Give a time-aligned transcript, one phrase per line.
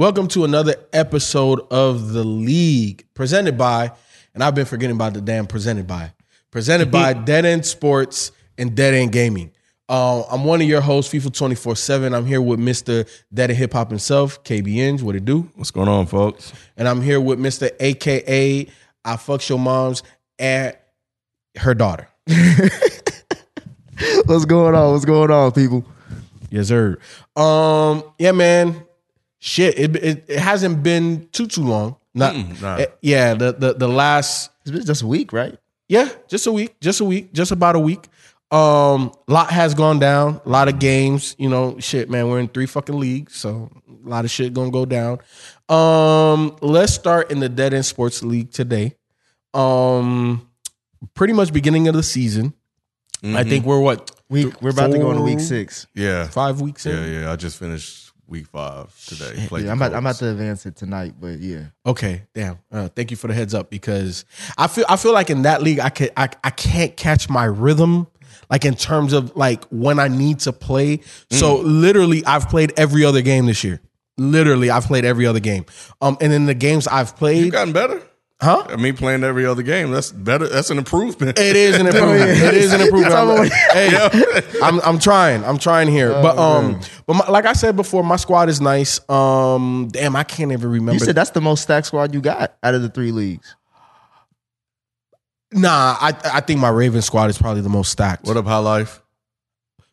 [0.00, 3.92] Welcome to another episode of The League, presented by,
[4.32, 6.14] and I've been forgetting about the damn presented by,
[6.50, 9.52] presented by Dead End Sports and Dead End Gaming.
[9.90, 12.14] Uh, I'm one of your hosts, Feefo 24 7.
[12.14, 13.06] I'm here with Mr.
[13.34, 15.02] Dead End Hip Hop himself, KB Inge.
[15.02, 15.50] What it do?
[15.54, 16.54] What's going on, folks?
[16.78, 17.70] And I'm here with Mr.
[17.78, 18.68] AKA
[19.04, 20.02] I Fucks Your Moms
[20.38, 20.74] and
[21.58, 22.08] her daughter.
[24.24, 24.92] What's going on?
[24.92, 25.84] What's going on, people?
[26.48, 26.96] Yes, sir.
[27.36, 28.86] Um, yeah, man.
[29.40, 31.96] Shit, it, it, it hasn't been too too long.
[32.14, 32.76] Not, Mm, nah.
[32.76, 33.34] eh, yeah.
[33.34, 35.56] The, the the last It's been just a week, right?
[35.88, 38.06] yeah, just a week, just a week, just about a week.
[38.52, 40.40] Um, lot has gone down.
[40.44, 41.36] A lot of games.
[41.38, 42.28] You know, shit, man.
[42.28, 45.18] We're in three fucking leagues, so a lot of shit gonna go down.
[45.68, 48.94] Um, let's start in the Dead End Sports League today.
[49.54, 50.48] Um,
[51.14, 52.52] pretty much beginning of the season.
[53.22, 55.86] I think we're what Week we're about to go into week six.
[55.94, 56.96] Yeah, five weeks in.
[56.96, 57.32] yeah, yeah.
[57.32, 59.46] I just finished week five today.
[59.68, 61.64] I'm about, I'm about to advance it tonight, but yeah.
[61.84, 62.58] Okay, damn.
[62.70, 64.24] Uh, thank you for the heads up because
[64.56, 67.44] I feel I feel like in that league I could I, I can't catch my
[67.44, 68.06] rhythm
[68.48, 71.00] like in terms of like when I need to play.
[71.30, 73.80] So literally I've played every other game this year.
[74.16, 75.66] Literally I've played every other game.
[76.00, 78.00] Um and in the games I've played, You gotten better.
[78.40, 78.76] Huh?
[78.78, 79.90] Me playing every other game.
[79.90, 80.46] That's better.
[80.48, 81.38] That's an improvement.
[81.38, 82.30] It is an improvement.
[82.40, 83.14] It is an improvement.
[83.14, 85.44] I'm, hey, I'm I'm trying.
[85.44, 86.10] I'm trying here.
[86.10, 89.00] but um but my, like I said before, my squad is nice.
[89.10, 90.92] Um damn, I can't even remember.
[90.94, 93.54] You said that's the most stacked squad you got out of the three leagues.
[95.52, 98.26] nah, I I think my Raven squad is probably the most stacked.
[98.26, 99.02] What up, High Life?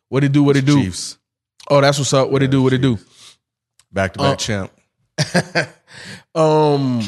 [0.08, 0.42] What it do?
[0.42, 0.82] What it do?
[0.82, 1.18] Chiefs.
[1.70, 2.30] Oh, that's what's up.
[2.30, 2.62] What it do?
[2.62, 2.98] What it do?
[3.92, 4.72] Back to back Uh, champ.
[6.34, 7.02] Um,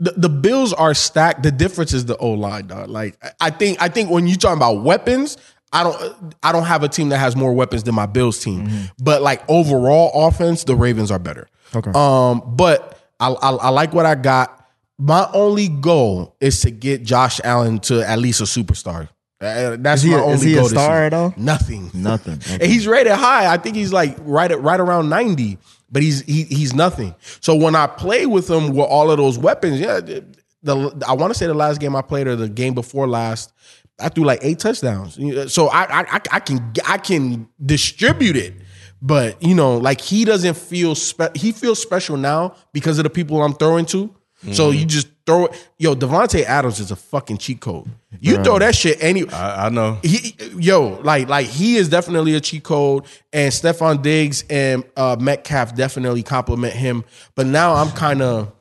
[0.00, 1.42] the, the Bills are stacked.
[1.42, 2.88] The difference is the O line, dog.
[2.88, 5.36] Like I- think I think when you talking about weapons,
[5.72, 8.68] I don't I don't have a team that has more weapons than my Bills team.
[9.02, 11.48] But like overall offense, the Ravens are better.
[11.74, 11.90] Okay.
[11.94, 14.54] Um, but I, I I like what I got.
[15.00, 19.08] My only goal is to get Josh Allen to at least a superstar.
[19.40, 20.66] Uh, That's Is he, my only is he goal.
[20.66, 21.32] a star at all?
[21.36, 21.90] Nothing.
[21.94, 22.40] Nothing.
[22.50, 23.46] And he's rated high.
[23.52, 25.58] I think he's like right at right around 90,
[25.90, 27.14] but he's he, he's nothing.
[27.40, 31.32] So when I play with him with all of those weapons, yeah, the, I want
[31.32, 33.52] to say the last game I played or the game before last,
[34.00, 35.18] I threw like eight touchdowns.
[35.18, 38.54] Uh, so I I, I, I can I can distribute it.
[39.00, 43.10] But you know, like he doesn't feel spe- he feels special now because of the
[43.10, 44.14] people I'm throwing to.
[44.52, 45.68] So you just throw it.
[45.78, 47.88] Yo, Davante Adams is a fucking cheat code.
[48.20, 49.98] You throw that shit any I, I know.
[50.02, 55.16] he yo like like he is definitely a cheat code and Stefon Diggs and uh
[55.18, 57.04] Metcalf definitely compliment him
[57.34, 58.52] but now I'm kind of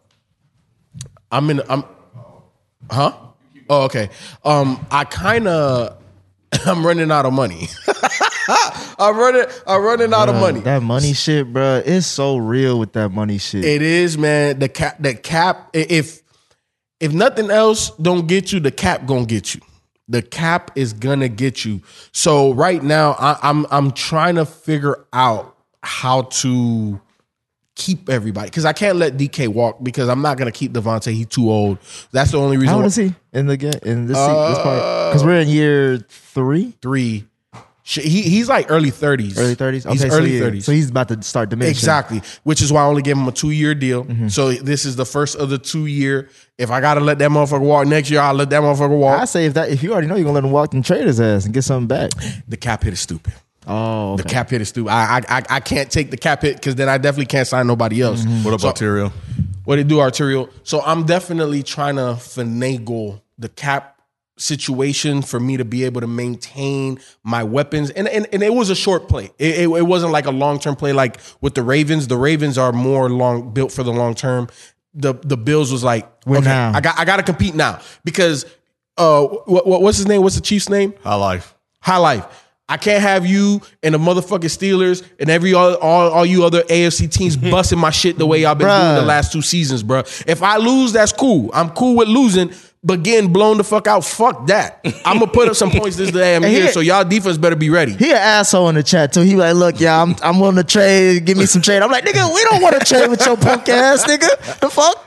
[1.32, 1.84] I'm in I'm
[2.92, 3.14] huh
[3.70, 4.10] oh okay
[4.44, 5.98] um I kind of
[6.66, 7.68] I'm running out of money
[9.00, 10.60] I'm running I'm running out of Bruh, money.
[10.62, 13.66] That money shit, bro, it's so real with that money shit.
[13.66, 14.60] it is man.
[14.60, 16.22] The cap the cap if
[17.00, 19.62] if nothing else don't get you the cap gonna get you.
[20.10, 21.82] The cap is gonna get you.
[22.14, 27.00] So right now I, i'm i'm trying to figure out how to
[27.76, 31.12] keep everybody because i can't let dk walk because i'm not gonna keep Davante.
[31.14, 31.78] He's too old.
[32.12, 33.14] That's the only reason How old why- is he?
[33.34, 33.54] In the
[33.86, 35.12] in this, se- this part?
[35.12, 37.26] Because we're in uh, year three, three
[37.88, 39.86] he, he's like early 30s early thirties.
[39.86, 41.72] Okay, he's so early yeah, 30s So he's about to start diminishing.
[41.72, 44.04] Exactly, which is why I only gave him a two year deal.
[44.04, 44.28] Mm-hmm.
[44.28, 46.30] So this is the first of the two year.
[46.58, 49.22] If I gotta let that motherfucker walk next year, I'll let that motherfucker walk.
[49.22, 51.06] I say if that if you already know you're gonna let him walk and trade
[51.06, 52.12] his ass and get something back.
[52.48, 53.34] The cap hit is stupid.
[53.66, 54.90] Oh, The cap hit is stupid.
[54.92, 57.68] I I I, I can't take the cap hit because then I definitely can't sign
[57.68, 58.26] nobody else.
[58.44, 59.14] What up, So- Arterial?
[59.64, 60.50] what it do, arterial.
[60.64, 63.97] So I'm definitely trying to finagle the cap
[64.38, 67.90] situation for me to be able to maintain my weapons.
[67.92, 69.32] And and, and it was a short play.
[69.38, 72.08] It, it, it wasn't like a long term play like with the Ravens.
[72.08, 74.48] The Ravens are more long built for the long term.
[74.94, 76.72] The the Bills was like, Win okay, now.
[76.74, 78.46] I got I got to compete now because
[78.98, 80.22] uh what, what what's his name?
[80.22, 80.94] What's the Chiefs name?
[81.04, 81.56] High Life.
[81.82, 82.26] High life.
[82.70, 86.64] I can't have you and the motherfucking Steelers and every all, all, all you other
[86.64, 90.00] AFC teams busting my shit the way y'all been doing the last two seasons, bro.
[90.00, 91.50] If I lose, that's cool.
[91.54, 92.52] I'm cool with losing,
[92.88, 94.80] but getting blown the fuck out, fuck that.
[95.06, 97.70] I'm gonna put up some points this damn year, here- so y'all defense better be
[97.70, 97.92] ready.
[97.94, 99.22] He an asshole in the chat too.
[99.22, 101.26] He like, look, yeah, I'm I'm willing to trade.
[101.26, 101.82] Give me some trade.
[101.84, 104.60] I'm like, nigga, we don't want to trade with your punk ass, nigga.
[104.62, 105.04] The fuck?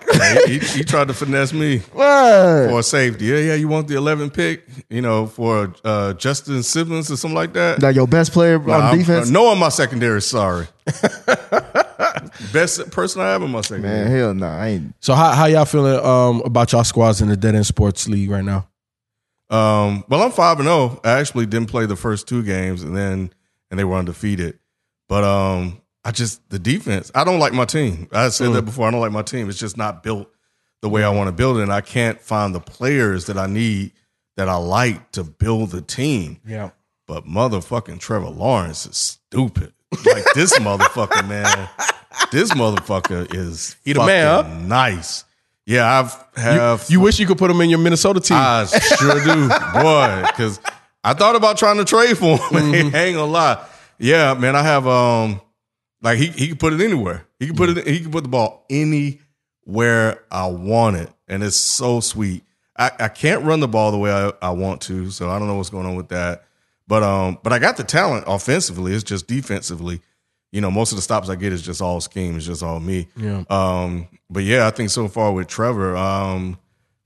[0.46, 2.68] he, he, he tried to finesse me What?
[2.70, 3.24] for safety.
[3.26, 3.54] Yeah, yeah.
[3.54, 4.66] You want the 11 pick?
[4.90, 7.80] You know, for uh, Justin Simmons or something like that.
[7.82, 9.30] Like your best player Nah, on I'm- defense?
[9.30, 10.20] no, on my secondary.
[10.20, 10.66] Sorry.
[12.52, 14.04] Best person I have in my secondary.
[14.04, 14.94] Man, hell no, I ain't.
[15.00, 18.30] So how how y'all feeling um about y'all squads in the Dead End Sports League
[18.30, 18.68] right now?
[19.50, 21.00] Um, well, I'm five and zero.
[21.04, 23.32] I actually didn't play the first two games, and then
[23.70, 24.58] and they were undefeated.
[25.08, 27.10] But um, I just the defense.
[27.14, 28.08] I don't like my team.
[28.12, 28.54] I said Mm.
[28.54, 28.86] that before.
[28.86, 29.48] I don't like my team.
[29.48, 30.30] It's just not built
[30.82, 33.46] the way I want to build it, and I can't find the players that I
[33.46, 33.92] need
[34.36, 36.38] that I like to build the team.
[36.46, 36.70] Yeah.
[37.08, 39.72] But motherfucking Trevor Lawrence is stupid.
[39.92, 41.68] Like this motherfucker, man.
[42.30, 45.24] This motherfucker is He the man, fucking nice.
[45.66, 48.36] Yeah, I've have You wish you could put him in your Minnesota team.
[48.38, 50.22] I sure do, boy.
[50.26, 50.60] Because
[51.02, 52.38] I thought about trying to trade for him.
[52.38, 52.96] Mm-hmm.
[52.96, 53.66] I ain't gonna.
[53.98, 54.56] Yeah, man.
[54.56, 55.40] I have um,
[56.02, 57.26] like he he can put it anywhere.
[57.38, 57.86] He can put it.
[57.86, 62.44] He can put the ball anywhere I want it, and it's so sweet.
[62.76, 65.48] I, I can't run the ball the way I, I want to, so I don't
[65.48, 66.44] know what's going on with that.
[66.90, 68.92] But um, but I got the talent offensively.
[68.94, 70.00] It's just defensively.
[70.50, 72.36] You know, most of the stops I get is just all scheme.
[72.36, 73.06] It's just all me.
[73.16, 73.44] Yeah.
[73.48, 76.58] Um, but yeah, I think so far with Trevor, um,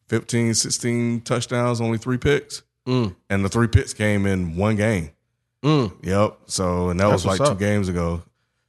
[0.08, 2.62] 15, 16 touchdowns, only three picks.
[2.88, 3.14] Mm.
[3.28, 5.10] And the three picks came in one game.
[5.62, 5.92] Mm.
[6.02, 6.38] Yep.
[6.46, 8.22] So and that That's was like what's two games ago.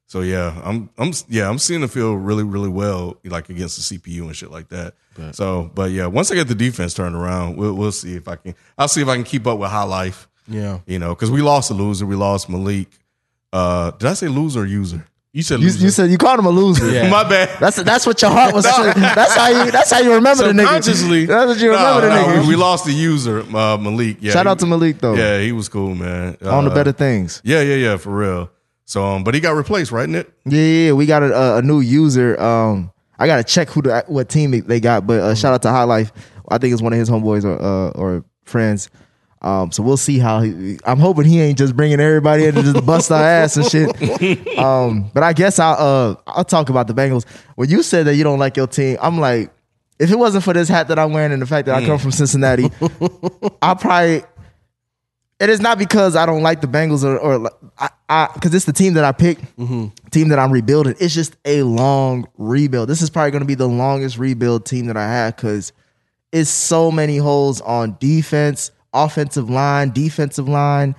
[0.08, 3.98] So yeah, I'm I'm yeah, I'm seeing the field really, really well, like against the
[3.98, 4.96] CPU and shit like that.
[5.32, 8.36] So but yeah, once I get the defense turned around, we'll we'll see if I
[8.36, 10.28] can I'll see if I can keep up with high life.
[10.48, 10.80] Yeah.
[10.86, 12.06] You know, because we lost a loser.
[12.06, 12.88] We lost Malik.
[13.54, 15.06] Uh did I say loser or user?
[15.34, 15.84] You said You, loser.
[15.84, 16.90] you said you called him a loser.
[16.90, 17.10] Yeah.
[17.18, 17.60] My bad.
[17.60, 18.64] That's that's what your heart was.
[18.66, 19.72] That's how you.
[19.72, 20.64] That's how you remember the nigga.
[20.82, 21.26] Subconsciously.
[21.26, 22.42] That's what you remember the No, no, nigga.
[22.44, 24.18] we, we lost the user, uh, Malik.
[24.22, 25.14] Yeah, Shout he- out to Malik though.
[25.16, 26.38] Yeah, he was cool, man.
[26.46, 27.42] On the Uh, better things.
[27.44, 28.50] Yeah, yeah, yeah, for real.
[28.86, 30.32] So, um, but he got replaced, right, Nick?
[30.46, 30.92] Yeah, yeah, yeah.
[30.94, 32.40] we got a, a, a new user.
[32.42, 35.70] Um, I gotta check who the, what team they got, but uh, shout out to
[35.70, 36.12] High Life.
[36.50, 38.90] I think it's one of his homeboys or uh, or friends.
[39.46, 40.80] Um, so we'll see how he.
[40.86, 44.58] I'm hoping he ain't just bringing everybody in to just bust our ass and shit.
[44.58, 47.26] Um, but I guess I'll uh, I'll talk about the Bengals.
[47.56, 49.52] When you said that you don't like your team, I'm like,
[50.00, 52.00] if it wasn't for this hat that I'm wearing and the fact that I come
[52.00, 52.72] from Cincinnati,
[53.62, 54.24] I probably
[55.40, 58.66] it is not because I don't like the Bengals or, or I, I because it's
[58.66, 60.96] the team that I picked, team that I'm rebuilding.
[61.00, 62.90] It's just a long rebuild.
[62.90, 65.74] This is probably going to be the longest rebuild team that I have because
[66.32, 70.96] it's so many holes on defense, offensive line, defensive line.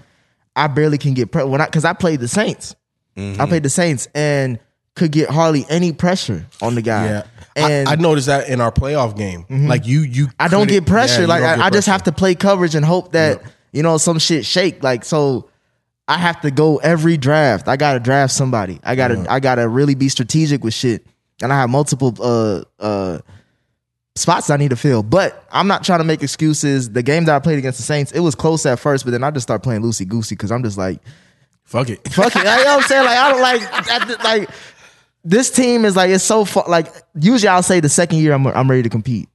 [0.54, 2.76] I barely can get pressure when I because I played the Saints.
[3.16, 4.58] I played the Saints and
[4.94, 7.06] could get hardly any pressure on the guy.
[7.06, 7.22] Yeah.
[7.54, 9.46] and I, I noticed that in our playoff game.
[9.48, 10.28] Like you, you.
[10.38, 11.22] I don't get pressure.
[11.22, 13.96] yeah, like I, get I just have to play coverage and hope that you know
[13.98, 14.82] some shit shake.
[14.82, 15.48] Like so,
[16.08, 17.68] I have to go every draft.
[17.68, 18.80] I gotta draft somebody.
[18.82, 21.06] I gotta I gotta really be strategic with shit.
[21.42, 23.18] And I have multiple uh uh
[24.16, 25.04] spots I need to fill.
[25.04, 26.90] But I'm not trying to make excuses.
[26.90, 29.22] The game that I played against the Saints, it was close at first, but then
[29.22, 31.00] I just start playing loosey goosey because I'm just like
[31.66, 32.08] Fuck it.
[32.08, 32.38] fuck it.
[32.38, 33.04] You know what I'm saying?
[33.04, 34.50] Like I don't like like
[35.24, 36.64] this team is like it's so far.
[36.68, 36.86] Like
[37.20, 39.28] usually I'll say the second year I'm I'm ready to compete.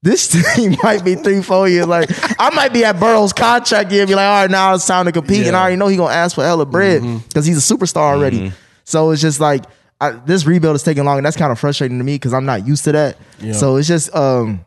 [0.00, 1.88] This team might be three, four years.
[1.88, 2.08] Like
[2.40, 5.06] I might be at Burrow's contract year, and be like, all right, now it's time
[5.06, 7.18] to compete, and I already know he gonna ask for hella bread mm-hmm.
[7.26, 8.38] because he's a superstar already.
[8.38, 8.56] Mm-hmm.
[8.84, 9.64] So it's just like
[10.00, 12.44] I, this rebuild is taking long, and that's kind of frustrating to me because I'm
[12.44, 13.16] not used to that.
[13.52, 14.64] So it's just um,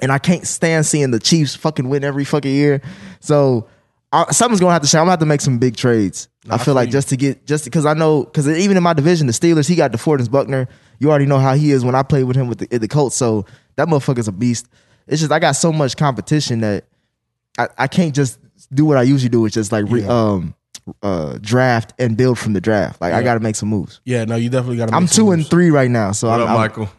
[0.00, 2.80] and I can't stand seeing the Chiefs fucking win every fucking year.
[3.20, 3.68] So
[4.12, 4.94] I, something's gonna have to change.
[4.96, 6.28] I'm gonna have to make some big trades.
[6.50, 9.26] I feel like just to get just because I know because even in my division,
[9.26, 10.68] the Steelers, he got DeForest Buckner.
[10.98, 13.14] You already know how he is when I played with him with the, the Colts.
[13.14, 13.44] So
[13.76, 14.68] that motherfucker's a beast.
[15.06, 16.84] It's just I got so much competition that
[17.58, 18.38] I, I can't just
[18.72, 20.54] do what I usually do, which is like re, um
[21.02, 23.00] uh draft and build from the draft.
[23.00, 24.00] Like I got to make some moves.
[24.04, 24.94] Yeah, no, you definitely got to.
[24.94, 26.90] I'm two and three right now, so What I'm, up, I'm- Michael?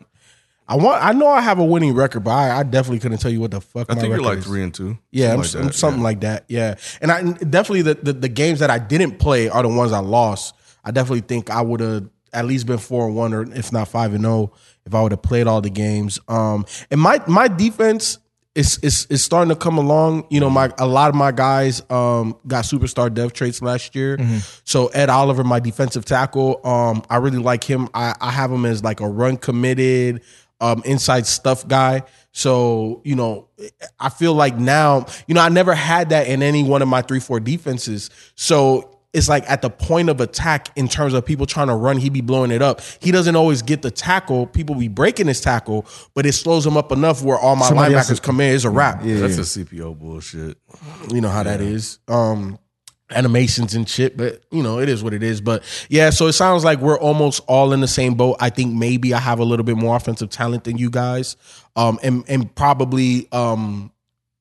[0.65, 1.03] I want.
[1.03, 3.51] I know I have a winning record, but I, I definitely couldn't tell you what
[3.51, 3.87] the fuck.
[3.89, 4.45] I my think you're record like is.
[4.45, 4.97] three and two.
[5.11, 6.03] Yeah, I'm, something I'm like that, something yeah.
[6.03, 6.45] like that.
[6.47, 9.91] Yeah, and I definitely the, the the games that I didn't play are the ones
[9.91, 10.55] I lost.
[10.85, 13.89] I definitely think I would have at least been four and one, or if not
[13.89, 14.53] five and zero,
[14.85, 16.17] if I would have played all the games.
[16.29, 18.19] Um, and my my defense
[18.55, 20.27] is is is starting to come along.
[20.29, 24.17] You know, my a lot of my guys um got superstar dev traits last year.
[24.63, 27.89] So Ed Oliver, my defensive tackle, um, I really like him.
[27.93, 30.21] I, I have him as like a run committed
[30.61, 32.03] um, inside stuff guy.
[32.31, 33.49] So, you know,
[33.99, 37.01] I feel like now, you know, I never had that in any one of my
[37.01, 38.09] three, four defenses.
[38.35, 41.97] So it's like at the point of attack in terms of people trying to run,
[41.97, 42.81] he be blowing it up.
[42.99, 44.47] He doesn't always get the tackle.
[44.47, 47.93] People be breaking his tackle, but it slows him up enough where all my Somebody
[47.93, 48.55] linebackers come in.
[48.55, 49.03] It's a wrap.
[49.03, 50.57] That's a CPU bullshit.
[51.11, 51.99] You know how that is.
[52.07, 52.57] Um
[53.11, 55.39] animations and shit, but you know, it is what it is.
[55.39, 58.37] But yeah, so it sounds like we're almost all in the same boat.
[58.39, 61.37] I think maybe I have a little bit more offensive talent than you guys.
[61.75, 63.91] Um and and probably um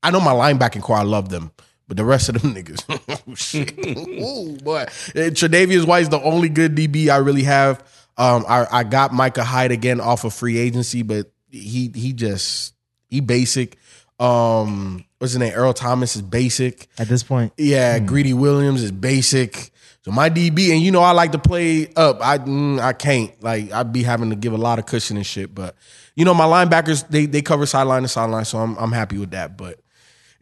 [0.03, 1.53] I know my linebacking core, I love them.
[1.93, 2.87] But the rest of them niggas,
[3.29, 3.79] oh, shit.
[3.79, 4.81] Ooh, boy.
[4.81, 7.87] Uh, Tre'Davious White's the only good DB I really have.
[8.17, 12.73] Um, I, I got Micah Hyde again off of free agency, but he he just
[13.11, 13.77] he basic.
[14.19, 15.53] Um, what's his name?
[15.55, 16.89] Earl Thomas is basic.
[16.99, 17.53] at this point.
[17.59, 19.71] Yeah, Greedy Williams is basic.
[20.01, 22.23] So my DB, and you know I like to play up.
[22.23, 25.27] I mm, I can't like I'd be having to give a lot of cushion and
[25.27, 25.55] shit.
[25.55, 25.77] But
[26.17, 29.33] you know my linebackers they they cover sideline to sideline, so I'm I'm happy with
[29.33, 29.59] that.
[29.59, 29.79] But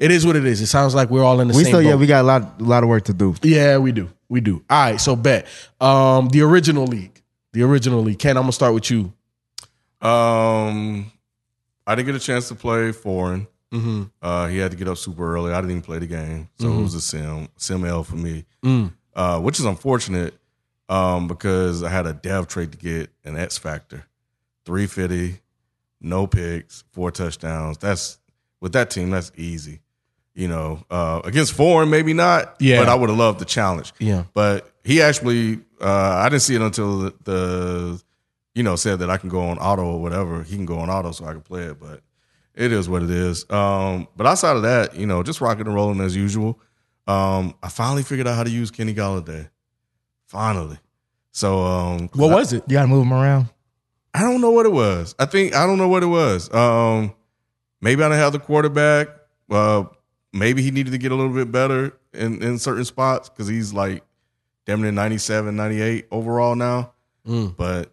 [0.00, 0.60] it is what it is.
[0.60, 1.60] It sounds like we're all in the same way.
[1.60, 1.70] We same.
[1.74, 3.34] still, yeah, we got a lot, a lot of work to do.
[3.42, 4.10] Yeah, we do.
[4.28, 4.64] We do.
[4.68, 5.46] All right, so bet.
[5.80, 7.22] Um, the original league.
[7.52, 8.18] The original league.
[8.18, 9.12] Ken, I'm gonna start with you.
[10.00, 11.10] Um,
[11.86, 13.46] I didn't get a chance to play foreign.
[13.72, 14.04] Mm-hmm.
[14.20, 15.52] Uh, he had to get up super early.
[15.52, 18.44] I didn't even play the game, so it was a sim sim L for me,
[18.64, 18.92] Mm.
[19.14, 20.34] uh, which is unfortunate
[20.88, 24.06] um, because I had a dev trade to get an X factor,
[24.64, 25.40] three fifty,
[26.00, 27.78] no picks, four touchdowns.
[27.78, 28.18] That's
[28.60, 29.10] with that team.
[29.10, 29.80] That's easy.
[30.34, 32.56] You know, uh, against foreign maybe not.
[32.60, 32.78] Yeah.
[32.78, 33.92] but I would have loved the challenge.
[33.98, 34.24] Yeah.
[34.32, 38.02] But he actually, uh, I didn't see it until the, the,
[38.54, 40.42] you know, said that I can go on auto or whatever.
[40.42, 41.80] He can go on auto so I can play it.
[41.80, 42.02] But
[42.54, 43.44] it is what it is.
[43.50, 46.60] Um, but outside of that, you know, just rocking and rolling as usual.
[47.06, 49.48] Um, I finally figured out how to use Kenny Golladay.
[50.26, 50.78] Finally.
[51.32, 52.62] So, um, What was it?
[52.68, 53.48] You got to move him around.
[54.14, 55.14] I don't know what it was.
[55.18, 56.52] I think I don't know what it was.
[56.52, 57.14] Um,
[57.80, 59.08] maybe I didn't have the quarterback.
[59.50, 59.84] Uh,
[60.32, 63.72] maybe he needed to get a little bit better in, in certain spots because he's
[63.72, 64.02] like
[64.66, 66.92] damn near 97, 98 overall now.
[67.26, 67.56] Mm.
[67.56, 67.92] But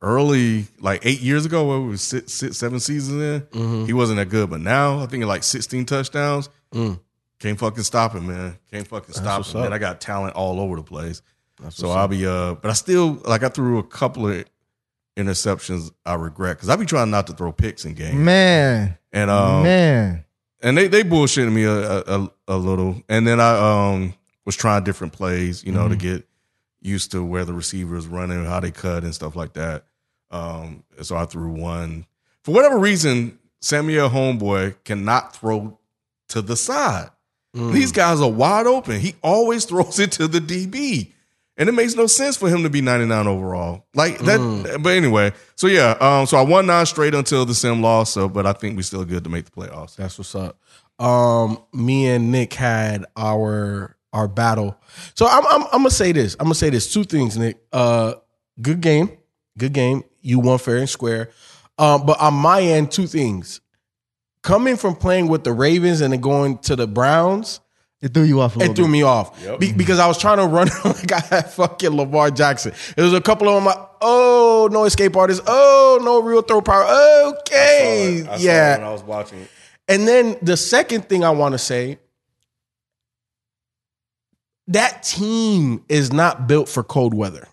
[0.00, 3.84] early, like eight years ago, where we were six, six, seven seasons in, Mm-hmm.
[3.86, 4.50] he wasn't that good.
[4.50, 6.48] But now I think like 16 touchdowns.
[6.72, 6.98] Mm.
[7.38, 8.56] Can't fucking stop him, man.
[8.70, 9.62] Can't fucking stop what's him.
[9.62, 9.72] Man.
[9.72, 11.22] I got talent all over the place.
[11.60, 12.10] That's So I'll up.
[12.10, 14.44] be uh but I still like I threw a couple of
[15.16, 18.14] interceptions I regret because I be trying not to throw picks in games.
[18.14, 20.24] Man, And um man.
[20.62, 23.02] And they they bullshitting me a, a a little.
[23.08, 24.14] And then I um
[24.44, 26.26] was trying different plays, you know, to get
[26.80, 29.84] used to where the receiver is running, how they cut and stuff like that.
[30.30, 32.06] Um so I threw one.
[32.44, 35.78] For whatever reason, Samuel Homeboy cannot throw
[36.28, 37.10] to the side.
[37.54, 37.72] Mm.
[37.72, 39.00] These guys are wide open.
[39.00, 41.12] He always throws it to the DB.
[41.58, 43.84] And it makes no sense for him to be 99 overall.
[43.94, 44.82] Like that Mm.
[44.82, 48.28] but anyway, so yeah, um so I won nine straight until the sim loss, so
[48.28, 49.96] but I think we still good to make the playoffs.
[49.96, 50.58] That's what's up.
[50.98, 54.78] Um, me and Nick had our our battle.
[55.14, 56.34] So I'm I'm, I'm gonna say this.
[56.40, 56.92] I'm gonna say this.
[56.92, 57.58] Two things, Nick.
[57.72, 58.14] Uh,
[58.60, 59.10] good game,
[59.58, 60.04] good game.
[60.20, 61.30] You won fair and square.
[61.78, 63.60] Um, but on my end, two things.
[64.42, 67.60] Coming from playing with the Ravens and then going to the Browns,
[68.02, 68.90] It threw you off a little it threw bit.
[68.90, 72.72] me off Be- because I was trying to run like I had fucking Lamar Jackson.
[72.96, 76.60] It was a couple of them like, oh no escape artist, oh no real throw
[76.60, 76.84] power.
[76.84, 78.78] Okay, yeah.
[78.80, 79.50] I was watching it.
[79.88, 81.98] And then the second thing I want to say
[84.68, 87.46] that team is not built for cold weather.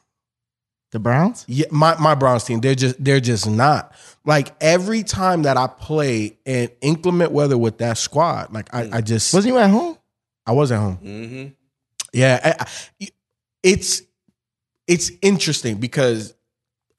[0.91, 1.45] The Browns?
[1.47, 3.93] Yeah, my, my Browns team, they're just they're just not.
[4.25, 8.93] Like every time that I play in inclement weather with that squad, like I, mm.
[8.95, 9.98] I just Wasn't you at home?
[10.49, 10.97] I was at home.
[10.97, 11.47] Mm-hmm.
[12.11, 12.65] Yeah, I-
[13.03, 13.07] I-
[13.61, 14.01] it's
[14.87, 16.33] it's interesting because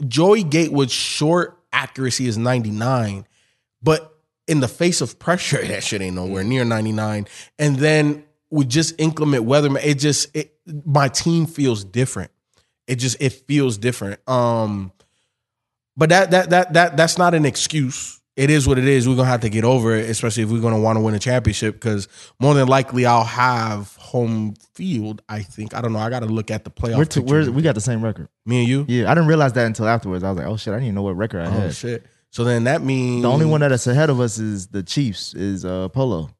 [0.06, 3.26] Joey Gatewood's short accuracy is 99,
[3.82, 4.16] but
[4.46, 7.26] in the face of pressure, that shit ain't nowhere near 99.
[7.58, 10.54] And then with just inclement weather, it just it,
[10.84, 12.30] my team feels different.
[12.86, 14.20] It just it feels different.
[14.28, 14.92] Um,
[15.96, 18.19] but that that that that that's not an excuse.
[18.40, 19.06] It is what it is.
[19.06, 21.18] We're gonna have to get over it, especially if we're gonna want to win a
[21.18, 21.74] championship.
[21.74, 22.08] Because
[22.40, 25.20] more than likely, I'll have home field.
[25.28, 25.74] I think.
[25.74, 25.98] I don't know.
[25.98, 26.96] I got to look at the playoff.
[26.96, 28.28] We're, two, we're we got the same record.
[28.46, 28.86] Me and you.
[28.88, 30.24] Yeah, I didn't realize that until afterwards.
[30.24, 31.68] I was like, oh shit, I didn't even know what record I Oh had.
[31.68, 32.06] Oh shit.
[32.30, 35.34] So then that means The only one that's ahead of us is the Chiefs.
[35.34, 36.30] Is uh Polo.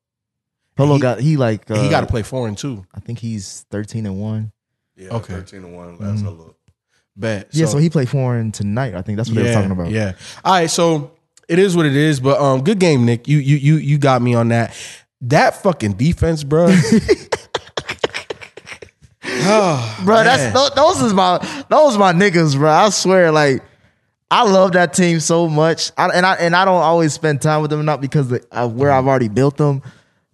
[0.76, 2.86] Polo He- got he like uh, he got to play foreign too.
[2.94, 4.52] I think he's thirteen and one.
[4.96, 5.34] Yeah, Okay.
[5.34, 6.70] 13 to 1 last I looked.
[7.16, 7.48] Bet.
[7.52, 8.94] Yeah, so, he played foreign tonight.
[8.94, 9.90] I think that's what they were talking about.
[9.90, 10.12] Yeah.
[10.44, 10.70] All right.
[10.70, 11.12] So
[11.50, 12.20] it is what it is.
[12.20, 13.26] But um, good game, Nick.
[13.28, 14.74] You you you you got me on that.
[15.22, 16.68] That fucking defense, bro.
[19.24, 20.14] oh, bro.
[20.14, 20.24] man.
[20.24, 21.38] That's those, those is my
[21.68, 22.70] those my niggas, bro.
[22.70, 23.62] I swear, like
[24.30, 27.62] I love that team so much, I, and I and I don't always spend time
[27.62, 29.82] with them, not because of, of uh, where I've already built them,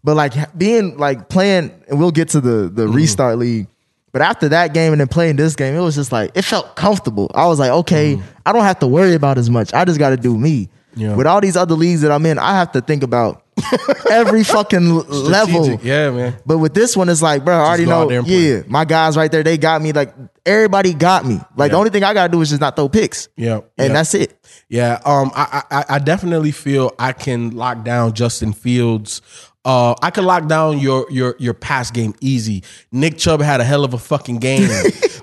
[0.05, 2.95] but like being like playing, and we'll get to the the mm-hmm.
[2.95, 3.69] restart league.
[4.13, 6.77] But after that game and then playing this game, it was just like it felt
[6.77, 7.31] comfortable.
[7.35, 8.39] I was like, okay, mm-hmm.
[8.45, 9.73] I don't have to worry about as much.
[9.73, 10.69] I just got to do me.
[10.97, 11.15] Yeah.
[11.15, 13.43] With all these other leagues that I'm in, I have to think about
[14.11, 15.79] every fucking l- level.
[15.83, 16.37] Yeah, man.
[16.47, 18.09] But with this one, it's like, bro, I already know.
[18.09, 18.57] there and play.
[18.57, 19.93] Yeah, my guys right there, they got me.
[19.93, 21.39] Like everybody got me.
[21.57, 23.57] Like the only thing I gotta do is just not throw picks, Yeah.
[23.79, 23.93] and yeah.
[23.93, 24.39] that's it.
[24.69, 29.21] Yeah, um, I, I I definitely feel I can lock down Justin Fields.
[29.67, 32.63] Uh, I could lock down your your your pass game easy.
[32.93, 34.69] Nick Chubb had a hell of a fucking game.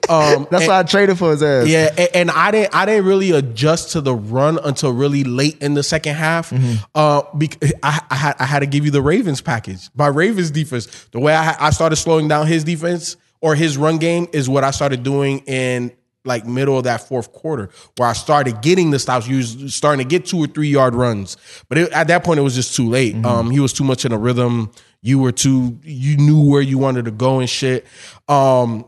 [0.10, 1.66] Um, That's and- why I traded for his ass.
[1.66, 5.62] yeah, and, and I didn't I didn't really adjust to the run until really late
[5.62, 6.52] in the second half.
[6.94, 9.90] Uh, bec- I, I had I had to give you the Ravens package.
[9.96, 13.98] My Ravens defense, the way I I started slowing down his defense or his run
[13.98, 15.94] game is what I started doing in
[16.26, 19.28] like middle of that fourth quarter, where I started getting the stops.
[19.28, 21.38] You was starting to get two or three yard runs,
[21.70, 23.16] but it, at that point it was just too late.
[23.26, 24.72] Um, he was too much in a rhythm.
[25.02, 25.78] You were too.
[25.84, 27.86] You knew where you wanted to go and shit.
[28.28, 28.86] Um,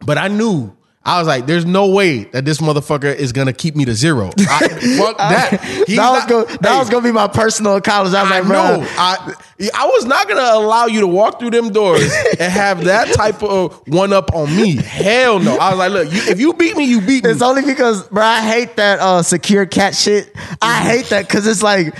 [0.00, 0.76] but I knew.
[1.06, 4.30] I was like, "There's no way that this motherfucker is gonna keep me to zero.
[4.38, 4.68] I,
[4.98, 5.60] fuck that.
[5.86, 8.14] He's that was, not- go, that Hey, was gonna be my personal college.
[8.14, 8.86] I was I like, bro.
[8.96, 9.34] I
[9.74, 13.42] I was not gonna allow you to walk through them doors and have that type
[13.42, 14.76] of one up on me.
[14.76, 15.56] Hell no.
[15.58, 17.30] I was like, look, you, if you beat me, you beat me.
[17.30, 20.32] It's only because, bro, I hate that uh, secure cat shit.
[20.62, 21.94] I hate that because it's like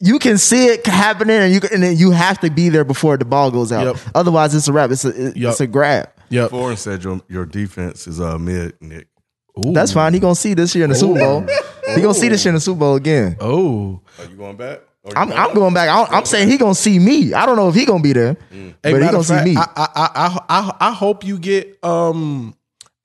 [0.00, 3.16] you can see it happening, and you and then you have to be there before
[3.16, 3.86] the ball goes out.
[3.86, 3.96] Yep.
[4.16, 4.90] Otherwise, it's a wrap.
[4.90, 5.50] It's a it- Yep.
[5.52, 6.10] it's a grab.
[6.30, 6.50] Yep.
[6.50, 9.08] Foreign said your your defense is uh mid Nick.
[9.56, 10.12] That's fine.
[10.14, 11.46] He gonna see this year in the Super Bowl.
[11.94, 13.36] He gonna see this year in the Super Bowl again.
[13.40, 14.00] Oh.
[14.18, 14.80] Are you going back?
[15.04, 15.88] Or you I'm, I'm going back.
[15.88, 17.34] I- I'm saying he gonna see me.
[17.34, 19.56] I don't know if he gonna be there, Hey, but he gonna of see me.
[19.56, 22.56] I, I, I, I, I hope you get um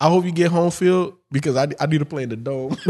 [0.02, 2.78] I hope you get home field because I, I need to play in the dome.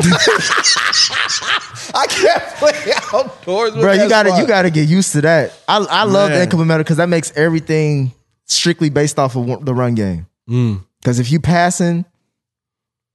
[1.95, 3.73] I can't play outdoors.
[3.73, 4.41] With bro, you gotta squad.
[4.41, 5.53] you gotta get used to that.
[5.67, 6.43] I I love the Man.
[6.43, 8.13] incoming because that makes everything
[8.49, 10.27] strictly based off of the run game.
[10.49, 10.83] Mm.
[10.99, 12.05] Because if you passing,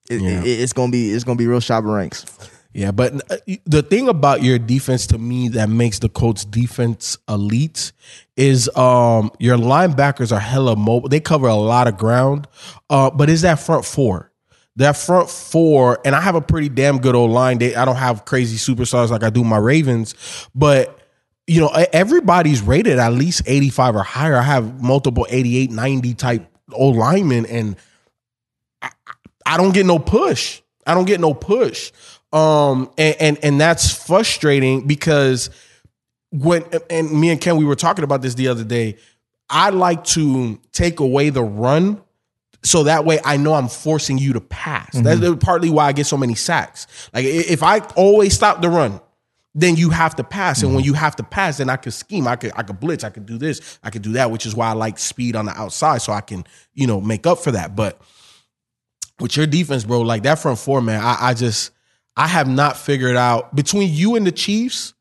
[0.09, 0.41] it, Yeah.
[0.43, 2.25] it- it's gonna be it's gonna be real sharp ranks.
[2.73, 3.37] Yeah, but uh,
[3.67, 7.93] the thing about your defense to me that makes the Colts defense elite
[8.37, 11.09] is um your linebackers are hella mobile.
[11.09, 12.49] They cover a lot of ground.
[12.91, 14.33] Uh, but is that front four?
[14.77, 17.59] That front four, and I have a pretty damn good old line.
[17.59, 20.17] They, I don't have crazy superstars like I do my Ravens,
[20.53, 20.99] but
[21.47, 24.37] you know, everybody's rated at least 85 or higher.
[24.37, 27.77] I have multiple 88, 90 type old linemen, and
[29.45, 30.63] I don't get no push.
[30.87, 31.93] I don't get no push.
[32.33, 35.51] Um, and, and and that's frustrating because
[36.33, 38.97] when and me and Ken we were talking about this the other day.
[39.49, 42.03] I like to take away the run
[42.65, 44.95] so that way I know I'm forcing you to pass.
[44.95, 46.87] That's partly why I get so many sacks.
[47.13, 49.01] Like if I always stop the run,
[49.55, 50.63] then you have to pass.
[50.63, 52.27] And when you have to pass, then I could scheme.
[52.27, 53.05] I could I could blitz.
[53.05, 53.79] I could do this.
[53.83, 56.21] I could do that, which is why I like speed on the outside so I
[56.21, 57.77] can, you know, make up for that.
[57.77, 58.01] But
[59.21, 61.71] with your defense, bro, like that front four, man, I, I just
[62.17, 64.95] I have not figured out between you and the Chiefs.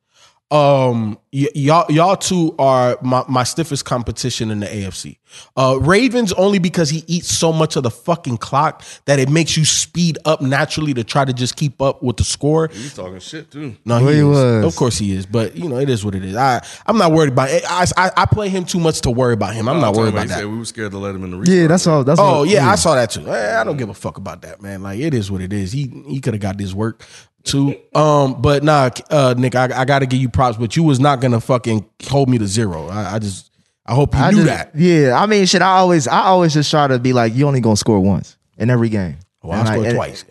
[0.52, 5.18] Um, y- y'all, y'all two are my, my stiffest competition in the AFC.
[5.58, 9.56] Uh, Ravens only because he eats so much of the fucking clock that it makes
[9.58, 12.70] you speed up naturally to try to just keep up with the score.
[12.72, 13.76] He's talking shit too.
[13.86, 14.66] No, Well, he, he was.
[14.66, 16.36] Of course he is, but you know it is what it is.
[16.36, 17.64] I I'm not worried about it.
[17.70, 19.68] I I, I play him too much to worry about him.
[19.70, 20.40] I'm not worried about He that.
[20.40, 21.58] said we were scared to let him in the restart.
[21.58, 22.04] Yeah, that's all.
[22.04, 23.28] That's Oh what, yeah, I saw that too.
[23.28, 24.82] Eh, I don't give a fuck about that, man.
[24.84, 25.72] Like it is what it is.
[25.72, 27.04] He he could have got this work
[27.44, 27.76] too.
[27.94, 30.58] Um, but nah, uh, Nick, I, I got to give you props.
[30.58, 32.88] But you was not gonna fucking hold me to zero.
[32.88, 33.52] I, I just
[33.86, 34.72] I hope you I knew just- that.
[34.76, 35.62] Yeah, I mean, shit.
[35.62, 38.70] I always, I always just try to be like, you only gonna score once in
[38.70, 39.18] every game.
[39.42, 40.24] Well, I And scored and- twice.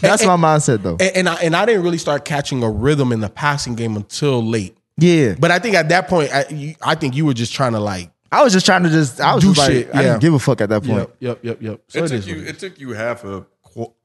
[0.00, 0.96] That's my mindset, though.
[0.98, 3.96] And, and I and I didn't really start catching a rhythm in the passing game
[3.96, 4.76] until late.
[4.96, 7.72] Yeah, But I think at that point, I, you, I think you were just trying
[7.72, 8.10] to like.
[8.30, 10.34] I was just trying to just, I was Do just like, shit, I didn't give
[10.34, 11.08] a fuck at that point.
[11.20, 11.80] Yep, yep, yep, yep.
[11.88, 12.34] So It it took you.
[12.34, 12.50] what it is.
[12.50, 13.46] It took you half a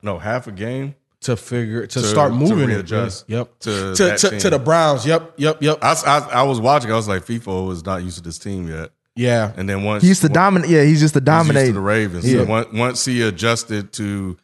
[0.02, 0.96] no half a game.
[1.22, 3.34] To figure to, To- start to moving readjust it.
[3.34, 3.60] Yep.
[3.60, 5.06] to to to, to the Browns.
[5.06, 5.34] Yep.
[5.38, 5.62] Yep.
[5.62, 5.80] Yep.
[5.82, 6.92] I, I I was watching.
[6.92, 8.92] I was like, Feefo was not used to this team yet.
[9.16, 9.52] yeah.
[9.58, 10.70] And then once He used to dominate.
[10.70, 11.74] Yeah, he's just to dominate.
[11.74, 12.32] the Ravens.
[12.32, 12.40] Yeah.
[12.44, 14.38] So once, once he adjusted to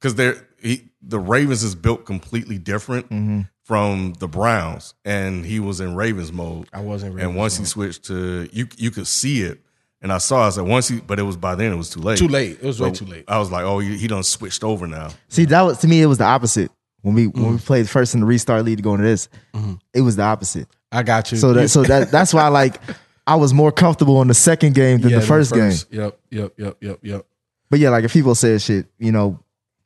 [0.00, 3.42] because they're he the Ravens is built completely different Mm-hmm.
[3.62, 6.68] from the Browns, and he was in Ravens mode.
[6.72, 7.12] I wasn't.
[7.12, 9.60] and Ravens once he switched to you, you could see it.
[10.00, 10.46] And I saw.
[10.46, 12.18] I said once he, but it was by then it was too late.
[12.18, 12.58] too late.
[12.62, 13.24] It was way So too late.
[13.26, 15.10] I was like, oh, he, he done switched over now.
[15.28, 16.70] See, that was to me, it was the opposite.
[17.02, 17.52] When we when Mm.
[17.52, 19.74] we played first in the restart league to go into this, Mm-hmm.
[19.94, 20.68] it was the opposite.
[20.92, 21.38] I got you.
[21.38, 22.80] So that so that that's why like
[23.26, 25.72] I was more comfortable in the second game than Yeah, the first, game.
[25.90, 26.18] Yep.
[26.30, 26.52] Yep.
[26.56, 26.76] Yep.
[26.80, 26.98] Yep.
[27.02, 27.26] Yep.
[27.70, 29.38] But yeah, like if people said shit, you know,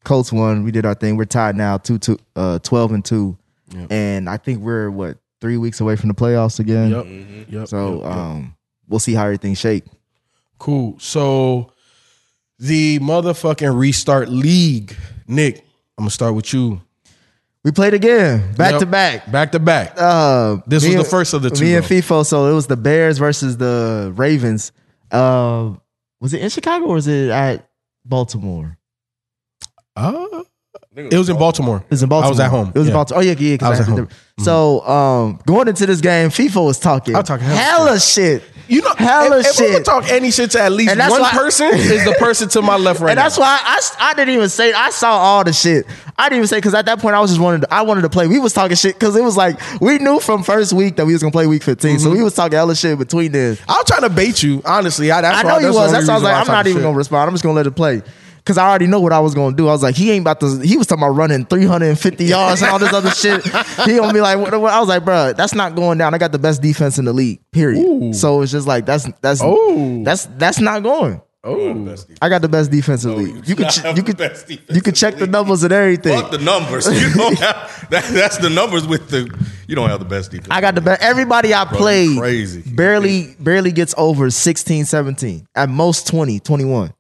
[0.04, 1.16] Colts won, we did our thing.
[1.16, 3.36] We're tied now, two two uh 12 and 2.
[3.74, 3.90] Yep.
[3.92, 6.90] And I think we're what, 3 weeks away from the playoffs again.
[6.90, 7.46] Yep.
[7.50, 7.68] Yep.
[7.68, 8.12] So, yep, yep.
[8.12, 8.56] um
[8.88, 9.84] we'll see how everything shake.
[10.62, 10.96] Cool.
[11.00, 11.72] So
[12.60, 14.94] the motherfucking restart league,
[15.26, 15.58] Nick.
[15.98, 16.80] I'm gonna start with you.
[17.64, 18.80] We played again, back Yep.
[18.80, 19.32] to back.
[19.32, 19.94] Back to back.
[19.96, 21.88] Uh, This me was the first of the two, Me and though.
[21.88, 24.70] Feefo, so it was the Bears versus the Ravens.
[25.10, 25.70] Uh,
[26.20, 27.68] was it in Chicago or was it at
[28.04, 28.78] Baltimore?
[29.96, 30.26] Uh,
[30.94, 31.78] it was in Baltimore.
[31.78, 32.26] It was in Baltimore.
[32.28, 32.68] I was at home.
[32.68, 32.98] It was in Yeah.
[32.98, 33.20] Baltimore.
[33.20, 33.56] Oh yeah, yeah.
[33.56, 34.06] 'cause I was I at had home.
[34.38, 38.00] to- So, um, going into this game, Feefo was talking, I was talking hella hella
[38.00, 38.42] shit.
[38.68, 39.84] You know, hella if, if we shit.
[39.84, 43.00] talk any shit to at least one why- person, is the person to my left
[43.02, 45.86] right and that's why I, I didn't even say I saw all the shit.
[46.18, 48.02] I didn't even say because at that point I was just wanted to, I wanted
[48.02, 48.26] to play.
[48.26, 51.12] We was talking shit because it was like we knew from first week that we
[51.12, 52.02] was gonna play week 15 Mm-hmm.
[52.04, 53.58] So we was talking hella shit between then.
[53.68, 55.10] I was trying to bait you, honestly.
[55.10, 55.92] I, that's I why- know you that's was.
[55.92, 56.84] That's why I was like, I'm not even shit.
[56.84, 57.28] gonna respond.
[57.28, 58.02] I'm just gonna let it play.
[58.44, 59.68] Cause I already know what I was gonna do.
[59.68, 60.58] I was like, he ain't about to.
[60.60, 63.44] He was talking about running 350 yards and all this other shit.
[63.86, 64.72] He gonna be like, what, what?
[64.72, 66.12] I was like, bro, that's not going down.
[66.14, 67.40] I got the best defense in the league.
[67.52, 67.80] Period.
[67.84, 68.12] Ooh.
[68.12, 70.02] So it's just like that's that's Oh.
[70.04, 71.20] that's that's not going.
[71.44, 73.48] Oh, I got the best defense in the league.
[73.48, 76.16] You could not ch- you the could you could check the the numbers and everything.
[76.20, 76.86] Fuck the numbers.
[76.86, 79.28] You don't have that, that's the numbers with the
[79.66, 80.48] you don't have the best defense.
[80.52, 81.02] I got the best.
[81.02, 82.62] Everybody I Bro, played crazy.
[82.74, 85.46] barely barely gets over 16, 17.
[85.56, 86.92] At most 20, 21.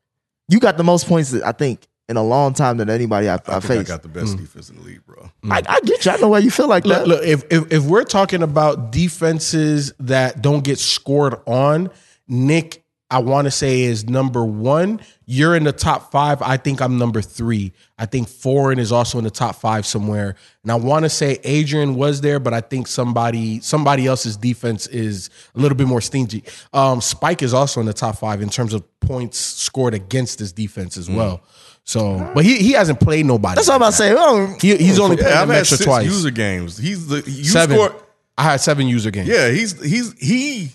[0.48, 3.36] You got the most points I think in a long time than anybody I, I,
[3.36, 3.88] I, think I faced.
[3.88, 4.40] got the best hmm.
[4.40, 5.30] defense in the league, bro.
[5.42, 5.52] Hmm.
[5.52, 6.12] I, I get you.
[6.12, 7.08] I know why you feel like Look, that.
[7.08, 11.90] look if, if if we're talking about defenses that don't get scored on,
[12.28, 12.81] Nick,
[13.12, 15.00] I want to say is number one.
[15.26, 16.42] You're in the top five.
[16.42, 17.72] I think I'm number three.
[17.98, 20.34] I think Foreign is also in the top five somewhere.
[20.62, 24.86] And I want to say Adrian was there, but I think somebody somebody else's defense
[24.88, 26.42] is a little bit more stingy.
[26.72, 30.52] Um, Spike is also in the top five in terms of points scored against this
[30.52, 31.42] defense as well.
[31.84, 33.56] So, but he he hasn't played nobody.
[33.56, 34.14] That's what I'm about to say.
[34.16, 36.04] Oh, He, he's only played Yeah, I've them had extra six twice.
[36.06, 36.78] user games.
[36.78, 37.76] He's the you seven.
[37.76, 37.94] scored.
[38.38, 39.28] I had seven user games.
[39.28, 40.70] Yeah, he's he's he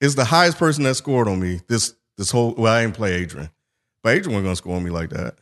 [0.00, 2.54] is the highest person that scored on me this this whole.
[2.56, 3.50] Well, I didn't play Adrian,
[4.02, 5.36] but Adrian wasn't gonna score on me like that.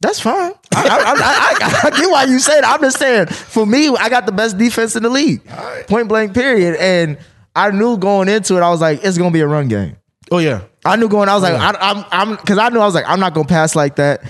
[0.00, 0.52] That's fine.
[0.76, 2.58] I, I, I, I, I get why you said.
[2.58, 2.64] it.
[2.64, 5.44] I'm just saying, for me, I got the best defense in the league.
[5.88, 6.76] Point blank, period.
[6.78, 7.18] And
[7.56, 9.96] I knew going into it, I was like, it's gonna be a run game.
[10.30, 10.60] Oh yeah.
[10.84, 11.28] I knew going.
[11.28, 13.34] I was like, oh, I, I'm, I'm, because I knew I was like, I'm not
[13.34, 14.22] gonna pass like that.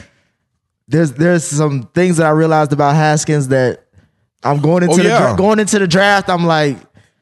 [0.88, 3.84] There's, there's some things that I realized about Haskins that
[4.42, 5.26] I'm going into Oh, the yeah.
[5.28, 6.30] dra- going into the draft.
[6.30, 6.78] I'm like,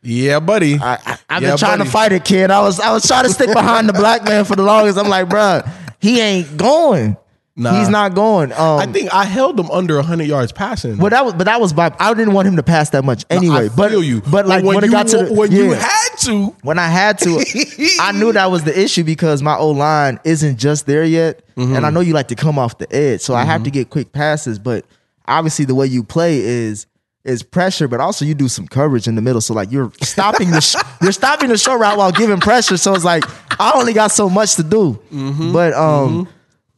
[0.07, 0.79] Yeah, buddy.
[0.79, 1.88] I, I, I've Yeah, been trying buddy.
[1.88, 2.51] to fight it, kid.
[2.51, 4.99] I was, I was trying to stick behind the black man for the longest.
[4.99, 5.69] I'm like, bruh,
[6.01, 7.16] he ain't going.
[7.59, 7.79] Nah.
[7.79, 8.53] He's not going.
[8.53, 10.97] Um, I think I held him under 100 yards passing.
[10.99, 11.90] But that was, but that was by.
[11.99, 13.71] I didn't want him to pass that much anyway.
[13.73, 14.21] I but you.
[14.31, 16.87] But like when, when, it got to the, when yeah, you had to, when I
[16.88, 21.05] had to, I knew that was the issue because my O line isn't just there
[21.05, 21.75] yet, Mm-hmm.
[21.77, 23.88] and I know you like to come off the edge, so I have to get
[23.88, 24.59] quick passes.
[24.59, 24.85] But
[25.27, 26.87] obviously, the way you play is
[27.27, 29.41] is pressure, but also you do some coverage in the middle.
[29.41, 32.77] So like you're stopping the sh- you're stopping the short route while giving pressure.
[32.77, 33.25] So it's like
[33.61, 35.01] I only got so much to do.
[35.12, 35.53] Mm-hmm.
[35.53, 36.29] But um,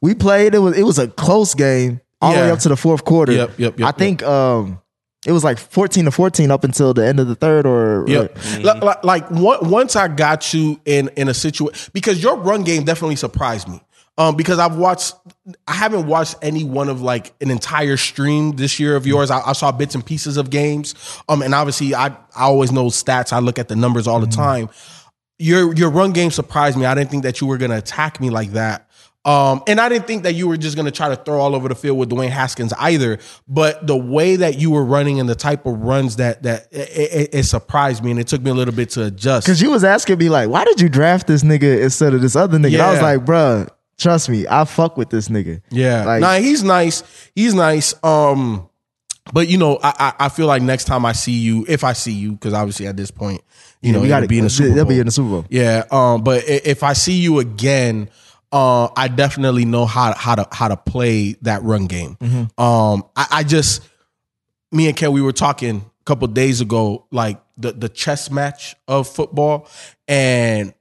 [0.00, 0.54] we played.
[0.54, 3.32] It was it was a close game all the way up to the fourth quarter.
[3.32, 4.80] Yep, yep, yep, I think um,
[5.26, 7.66] it was like fourteen to fourteen up until the end of the third.
[7.66, 8.38] Or Yep.
[8.62, 12.84] Like, like, like once I got you in in a situation because your run game
[12.84, 13.80] definitely surprised me.
[14.18, 15.14] Um, because I've watched,
[15.68, 19.30] I haven't watched any one of like an entire stream this year of yours.
[19.30, 20.94] I, I saw bits and pieces of games.
[21.28, 23.32] Um, and obviously I I always know stats.
[23.32, 24.68] I look at the numbers all the time.
[25.38, 26.84] Your your run game surprised me.
[26.84, 28.88] I didn't think that you were gonna attack me like that.
[29.24, 31.54] Um, and I didn't think that you were just going to try to throw all
[31.54, 33.18] over the field with Dwayne Haskins either.
[33.46, 36.88] But the way that you were running and the type of runs that that it,
[36.88, 39.46] it, it surprised me, and it took me a little bit to adjust.
[39.46, 42.36] Because you was asking me like, why did you draft this nigga instead of this
[42.36, 42.74] other nigga?
[42.74, 45.60] And I was like, bruh, trust me, I fuck with this nigga.
[45.70, 47.02] Yeah, Like- nah, he's nice.
[47.34, 47.94] He's nice.
[48.04, 48.68] Um,
[49.32, 51.92] but you know, I, I I feel like next time I see you, if I
[51.92, 53.42] see you, because obviously at this point,
[53.82, 54.94] you know, we got gotta be in the Super They'll Bowl.
[54.94, 55.44] be in the Super Bowl.
[55.50, 55.84] Yeah.
[55.90, 56.22] Um.
[56.24, 58.08] But if I see you again,
[58.52, 62.16] uh, I definitely know how how to how to play that run game.
[62.20, 62.58] Mm-hmm.
[62.62, 63.04] Um.
[63.16, 63.82] I, I just
[64.72, 68.76] me and Ken we were talking a couple days ago, like the the chess match
[68.88, 69.68] of football,
[70.06, 70.72] and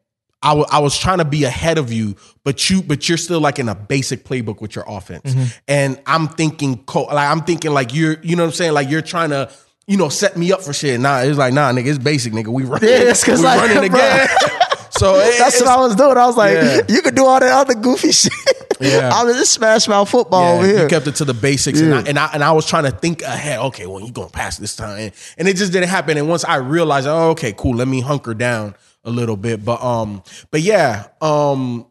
[0.53, 3.69] I was trying to be ahead of you, but you but you're still like in
[3.69, 5.43] a basic playbook with your offense, Mm-hmm.
[5.67, 8.89] and I'm thinking co- like I'm thinking like you're you know what I'm saying like
[8.89, 9.49] you're trying to.
[9.89, 10.99] You know, set me up for shit.
[10.99, 12.47] Nah, it's like, nah, nigga, it's basic, nigga.
[12.49, 14.27] We running, Yeah, it's 'cause we like, running again.
[14.91, 16.17] so it- That's what I was doing.
[16.17, 16.81] I was like, Yeah.
[16.89, 18.33] you could do all that other goofy shit.
[18.81, 19.09] Yeah.
[19.13, 21.95] I was just smash mouth football Yeah, over you kept it to the basics, and,
[21.95, 23.59] I, and I and I was trying to think ahead.
[23.59, 26.17] Okay, well, you're gonna pass this time, and it just didn't happen.
[26.17, 28.75] And once I realized, oh, okay, cool, let me hunker down
[29.07, 29.65] a little bit.
[29.65, 31.87] But um, but yeah, um,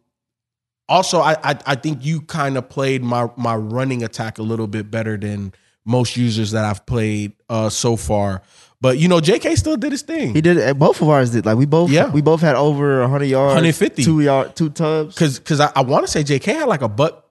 [0.89, 4.69] also I I, I think you kind of played my my running attack a little
[4.69, 5.53] bit better than
[5.85, 8.43] most users that I've played uh so far.
[8.81, 9.57] But you know, J.K.
[9.57, 10.35] still did his thing.
[10.35, 10.79] he did it.
[10.79, 11.47] Both of ours did.
[11.47, 12.11] Like we both, Yeah.
[12.11, 14.05] we both had over 100 yards, 150.
[14.05, 15.17] two yard, two tubs.
[15.17, 16.53] Cause, cause I, I want to say J.K.
[16.53, 17.25] had like a buck.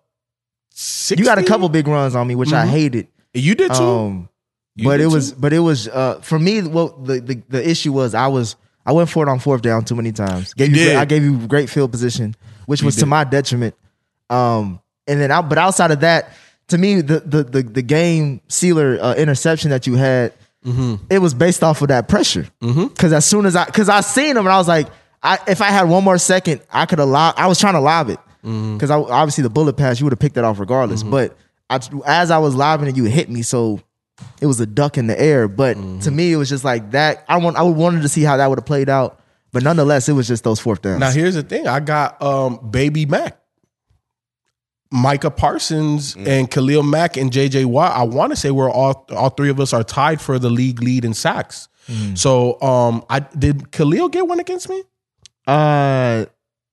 [0.72, 1.22] 60?
[1.22, 2.70] You got a couple big runs on me, which I Mhm.
[2.70, 3.08] hated.
[3.34, 3.84] You did too.
[3.84, 4.30] Um,
[4.76, 5.38] You but did it was, too?
[5.40, 6.62] but it was uh, for me.
[6.64, 9.84] What the, the the issue was, I was I went for it on fourth down
[9.86, 10.54] too many times.
[10.54, 10.86] Gave you, did.
[10.90, 13.76] great- I gave you great field position, which was to my detriment.
[14.30, 16.32] Um, and then out, but outside of that,
[16.70, 20.34] to me, the the the, the game sealer uh, interception that you had,
[20.66, 21.06] Mm-hmm.
[21.12, 22.48] it was based off of that pressure.
[22.60, 24.88] Because as soon as I, because I seen him and I was like.
[25.24, 27.34] I if I had one more second, I could have lob.
[27.38, 28.76] I was trying to lob it Mm-hmm.
[28.78, 31.02] because obviously the bullet pass you would have picked that off regardless.
[31.02, 31.36] But
[31.68, 33.80] I, as I was lobbing it, you hit me, so
[34.42, 35.48] it was a duck in the air.
[35.48, 36.00] But Mm-hmm.
[36.00, 37.24] to me, it was just like that.
[37.28, 39.20] I want I would wanted to see how that would have played out.
[39.52, 41.00] But nonetheless, it was just those fourth downs.
[41.00, 43.38] Now here's the thing: I got um, Baby Mac,
[44.92, 47.92] Micah Parsons, and Khalil Mack and JJ Watt.
[47.96, 50.82] I want to say we're all all three of us are tied for the league
[50.82, 51.68] lead in sacks.
[52.16, 54.84] So um, I did Khalil get one against me?
[55.48, 56.26] uh,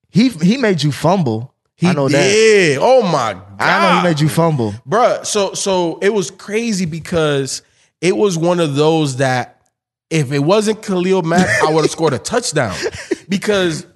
[0.08, 1.51] he he made you fumble.
[1.76, 2.22] He I know that.
[2.22, 2.78] did.
[2.80, 3.44] Oh my god!
[3.58, 4.72] I know he made you fumble.
[4.88, 7.62] Bruh, so so it was crazy because
[8.00, 9.62] it was one of those that
[10.10, 12.76] if it wasn't Khalil Mack, I would have scored a touchdown.
[13.28, 13.86] Because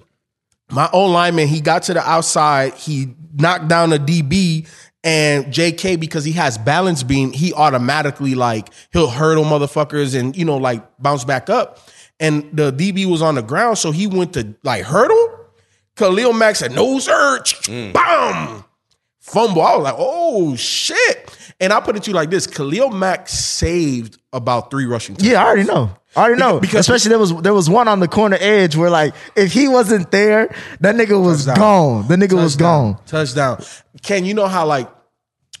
[0.71, 4.67] my own lineman, he got to the outside, he knocked down a DB,
[5.03, 10.43] and JK, because he has balance beam, he automatically like he'll hurdle motherfuckers and you
[10.43, 11.79] know, like bounce back up.
[12.19, 15.26] And the DB was on the ground, so he went to like hurdle.
[15.97, 17.67] Khalil Mack said, no search.
[17.67, 18.63] Bam!
[19.19, 19.61] fumble.
[19.61, 21.37] I was like, oh shit.
[21.59, 25.15] And I put it to you like this: Khalil Mack saved about three rushing.
[25.15, 25.31] touchdowns.
[25.33, 25.89] Yeah, I already know.
[26.15, 26.59] I already know.
[26.59, 29.67] Because- especially there was there was one on the corner edge where like if he
[29.67, 31.57] wasn't there, that nigga was Touchdown.
[32.03, 32.07] gone.
[32.07, 32.97] The nigga was gone.
[33.05, 33.61] Touchdown.
[34.03, 34.89] Ken, you know how like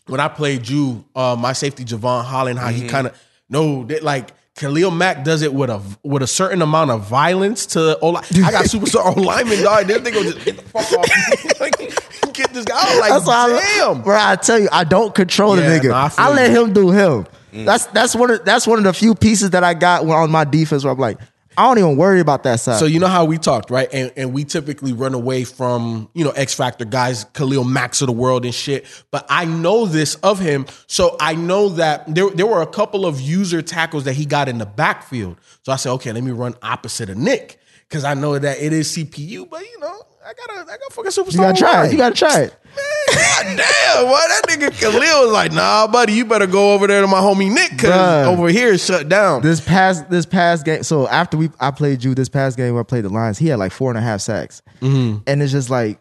[0.05, 3.19] when I played you, uh, my safety Jevon Holland, how he kind of
[3.49, 7.65] no that like Khalil Mack does it with a with a certain amount of violence
[7.67, 8.23] to O line.
[8.43, 9.85] I got superstar O lineman, dog.
[9.87, 11.59] This nigga just get the fuck off.
[11.59, 12.75] like, get this guy.
[12.75, 14.17] I was like, That's why I, bro.
[14.19, 15.89] I tell you, I don't control Yeah, the nigga.
[15.89, 17.27] nah, I I, let him do him.
[17.53, 17.65] Mm.
[17.65, 20.43] That's that's one of that's one of the few pieces that I got on my
[20.43, 21.19] defense where I'm like,
[21.57, 22.77] I don't even worry about that side.
[22.77, 23.89] So you know how we talked, right?
[23.91, 28.07] And and we typically run away from, you know, X Factor guys, Khalil Macks of
[28.07, 28.85] the world and shit.
[29.09, 30.67] But I know this of him.
[30.85, 34.47] So I know that there, there were a couple of user tackles that he got
[34.47, 35.37] in the backfield.
[35.63, 37.59] So I said, okay, let me run opposite of Nick.
[37.89, 41.11] Cause I know that it is CPU, but you know, I gotta I gotta fucking
[41.11, 41.33] superstar.
[41.33, 41.91] you gotta try it.
[41.93, 42.55] You gotta try it.
[42.75, 46.99] God damn, boy, that nigga Khalil was like, nah, buddy, you better go over there
[47.01, 48.25] to my homie Nick, cause Bruh.
[48.27, 49.41] over here is shut down.
[49.41, 50.83] This past this past game.
[50.83, 53.47] So after we I played you this past game where I played the Lions, he
[53.47, 55.19] had like four and a half sacks, Mm-hmm.
[55.27, 55.99] and it's just like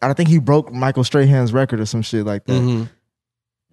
[0.00, 2.52] I think he broke Michael Strahan's record or some shit like that.
[2.52, 2.84] Mm-hmm.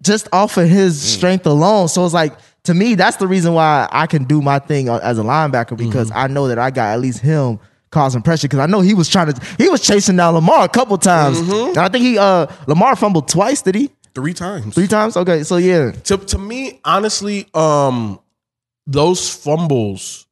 [0.02, 1.88] Just off of his strength alone.
[1.88, 5.18] So it's like to me, that's the reason why I can do my thing as
[5.18, 8.66] a linebacker because I know that I got at least him causing pressure because I
[8.66, 11.38] know he was trying to he was chasing down Lamar a couple times.
[11.38, 13.90] And I think he uh Lamar fumbled twice, did he?
[14.14, 14.74] Three times.
[14.74, 15.16] Three times?
[15.16, 15.90] Okay, so yeah.
[15.92, 18.18] to to me, honestly, um,
[18.86, 20.26] those fumbles,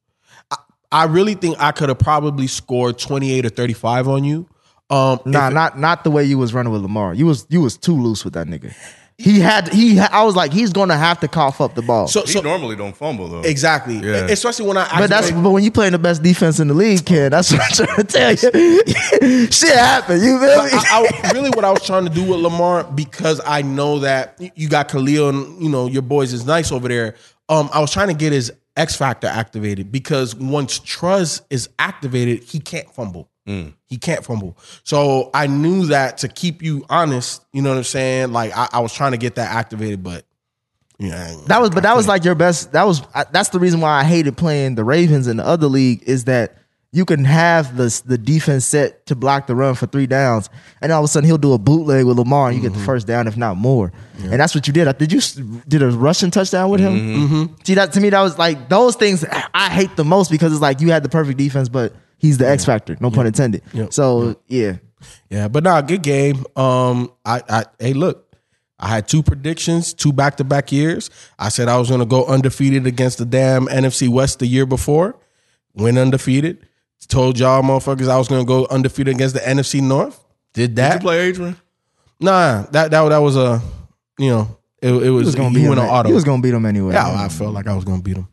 [0.49, 0.57] I,
[0.91, 4.47] I really think I could have probably scored twenty eight or thirty five on you.
[4.89, 7.13] Um, Nah, not not the way you was running with Lamar.
[7.13, 8.75] You was you was too loose with that nigga.
[9.17, 9.97] He had he.
[9.97, 12.07] I was like, he's gonna have to cough up the ball.
[12.09, 13.41] so He so normally don't fumble though.
[13.41, 14.27] exactly, Yeah.
[14.29, 14.83] especially when I.
[14.99, 17.49] but that's actually- but when you playing the best defense in the league, Ken, that's
[17.51, 19.47] what I'm trying to tell you.
[19.51, 20.21] Shit happened.
[20.21, 20.69] You feel me?
[20.73, 24.37] I, I, really what I was trying to do with Lamar because I know that
[24.55, 27.15] you got Khalil and you know your boys is nice over there.
[27.47, 32.43] Um, I was trying to get his X factor activated because once Truz is activated,
[32.43, 33.29] he can't fumble.
[33.47, 33.73] Mm.
[33.85, 34.57] He can't fumble.
[34.83, 38.31] So I knew that to keep you honest, you know what I'm saying?
[38.33, 40.25] Like I, I was trying to get that activated, but
[40.97, 42.71] yeah, That was, but that was like your best.
[42.71, 45.67] That was I- that's the reason why I hated playing the Ravens in the other
[45.67, 46.57] league is that
[46.95, 50.49] you can have the the defense set to block the run for three downs,
[50.81, 52.77] and all of a sudden he'll do a bootleg with Lamar, and you get the
[52.77, 52.85] mm-hmm.
[52.85, 53.91] first down, if not more.
[54.19, 54.87] And that's what you did.
[54.87, 55.19] I did you
[55.67, 56.93] did a rushing touchdown with him?
[56.93, 57.35] Mm-hmm.
[57.35, 57.55] Mm-hmm.
[57.65, 60.61] See that to me, that was like those things I hate the most because it's
[60.61, 62.95] like you had the perfect defense, but he's the X factor.
[63.01, 63.61] No pun intended.
[63.73, 63.91] Yep.
[63.91, 64.77] So yeah.
[65.29, 66.45] Yeah, but nah, good game.
[66.55, 68.33] Um, I, I, hey, look,
[68.79, 71.09] I had two predictions, two back to back years.
[71.37, 74.65] I said I was going to go undefeated against the damn NFC West the year
[74.65, 75.19] before,
[75.75, 76.65] went undefeated.
[77.07, 80.23] Told y'all motherfuckers I was going to go undefeated against the NFC North.
[80.53, 80.89] Did that?
[80.89, 81.57] Did you play Adrian?
[82.19, 83.61] Nah, that that that was a,
[84.17, 85.85] you know, it, it was, He was gonna he beat went him.
[85.87, 86.07] on auto.
[86.09, 86.93] He was gonna beat him anyway.
[86.93, 88.27] yeah, I felt like I was going to beat him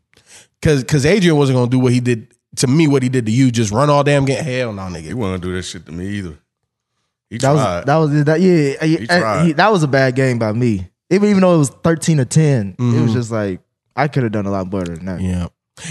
[0.60, 2.86] because because Adrian wasn't going to do what he did to me.
[2.86, 4.42] What he did to you, just run all damn game.
[4.44, 5.00] Hell no, nigga.
[5.00, 5.14] He nigga.
[5.14, 6.38] wasn't do that shit to me either.
[7.28, 7.86] He That was tried.
[7.86, 8.84] that was that yeah.
[8.84, 9.46] yeah, tried.
[9.46, 10.88] he- that was a bad game by me.
[11.10, 13.02] Even even though it was thirteen to 10 it Mm-hmm.
[13.02, 13.60] was just like
[13.96, 15.20] I could have done a lot better than that.
[15.20, 15.48] Yeah.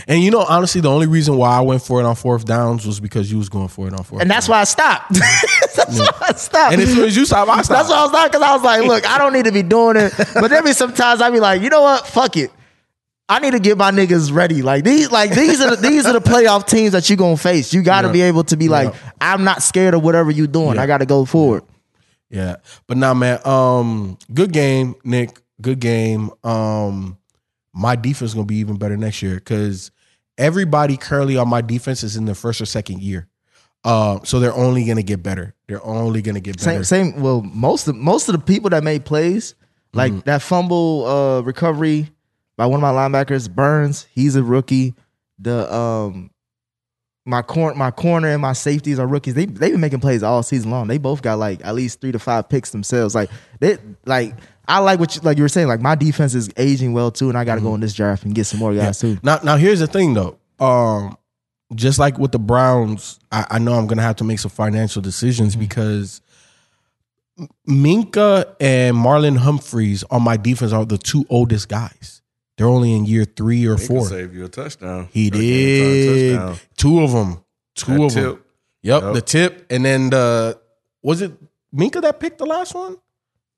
[0.07, 2.85] And you know, honestly, the only reason why I went for it on fourth downs
[2.85, 4.21] was because you was going for it on fourth.
[4.21, 5.13] And that's why I stopped.
[5.75, 6.73] that's why I stopped.
[6.73, 7.77] And as soon as you stop, I stop.
[7.77, 9.63] that's why I was not because I was like, look, I don't need to be
[9.63, 10.13] doing it.
[10.35, 12.05] But there be sometimes I be like, you know what?
[12.07, 12.51] Fuck it.
[13.27, 14.61] I need to get my niggas ready.
[14.61, 17.73] Like these, like these are the, these are the playoff teams that you gonna face.
[17.73, 18.13] You got to Yeah.
[18.13, 20.75] be able to be like, I'm not scared of whatever you doing.
[20.75, 20.83] Yeah.
[20.83, 21.63] I got to go forward.
[22.29, 22.57] Yeah.
[22.87, 25.41] But now, man, um, good game, Nick.
[25.61, 26.29] Good game.
[26.43, 27.17] Um,
[27.73, 29.91] my defense is gonna be even better next year because
[30.37, 33.27] everybody currently on my defense is in their first or second year.
[33.83, 35.55] Uh, so they're only gonna get better.
[35.67, 36.83] They're only gonna get better.
[36.83, 37.21] Same, same.
[37.21, 39.55] Well, most of most of the people that made plays,
[39.93, 40.21] like Mm-hmm.
[40.25, 42.09] that fumble uh, recovery
[42.57, 44.05] by one of my linebackers, Burns.
[44.13, 44.93] He's a rookie.
[45.39, 46.29] The um,
[47.25, 49.33] my corner, my corner, and my safeties are rookies.
[49.33, 50.87] They they've been making plays all season long.
[50.87, 53.15] They both got like at least three to five picks themselves.
[53.15, 54.35] Like they like.
[54.67, 55.67] I like what you, like you were saying.
[55.67, 57.67] Like my defense is aging well too, and I got to Mm-hmm.
[57.69, 59.17] go in this draft and get some more guys too.
[59.23, 60.37] Now, now here's the thing though.
[60.59, 61.17] Um,
[61.75, 65.01] just like with the Browns, I, I know I'm gonna have to make some financial
[65.01, 66.21] decisions because
[67.67, 72.21] Minkah and Marlon Humphreys on my defense are the two oldest guys.
[72.57, 74.05] They're only in year three or He could four.
[74.05, 75.07] save you a touchdown.
[75.11, 76.57] He That game did touchdown.
[76.77, 77.43] two of them.
[77.75, 78.43] Two That of them.
[78.83, 79.13] Yep, Yep.
[79.13, 80.59] the tip, and then the
[81.01, 81.31] was it
[81.73, 82.97] Minkah that picked the last one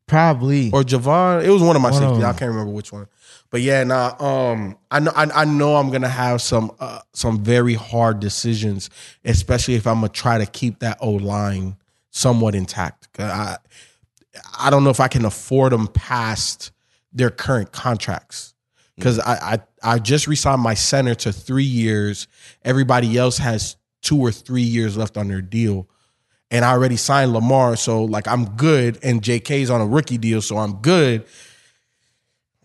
[0.07, 0.69] Probably.
[0.71, 1.43] or Javon?
[1.43, 2.23] It was one of my One of.
[2.23, 3.07] I can't remember which one.
[3.49, 4.15] But yeah, nah.
[4.19, 5.11] Um, I know.
[5.15, 8.89] I, I know I'm gonna have some uh, some very hard decisions,
[9.23, 11.77] especially if I'm gonna try to keep that O line
[12.09, 13.07] somewhat intact.
[13.19, 13.57] I
[14.59, 16.71] I don't know if I can afford them past
[17.11, 18.53] their current contracts
[18.95, 19.59] because I, I
[19.95, 22.27] I just resigned my center to three years.
[22.63, 25.87] Everybody else has two or three years left on their deal.
[26.53, 28.99] And I already signed Lamar, so like I'm good.
[29.03, 31.25] And JK's on a rookie deal, so I'm good.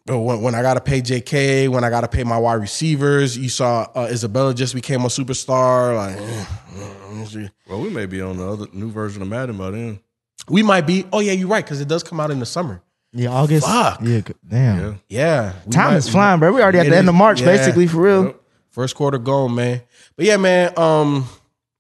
[0.05, 2.55] But when, when I got to pay JK, when I got to pay my wide
[2.55, 5.97] receivers, you saw uh, Isabella just became a superstar.
[5.97, 6.19] Like,
[7.69, 10.01] Well, we may be on the other new version of Madden by then.
[10.49, 11.05] we might be.
[11.13, 12.81] Oh yeah, you're right because it does come out in the summer.
[13.13, 13.67] yeah, August.
[13.67, 14.01] Fuck.
[14.03, 14.79] Yeah, damn.
[14.81, 14.95] Yeah.
[15.09, 16.53] Yeah, Time might- is flying, bro.
[16.53, 17.47] We already at It the end of March, yeah.
[17.47, 18.25] basically, for real.
[18.27, 18.41] Yep.
[18.71, 19.83] First quarter gone, man.
[20.17, 20.73] But yeah, man.
[20.79, 21.27] Um.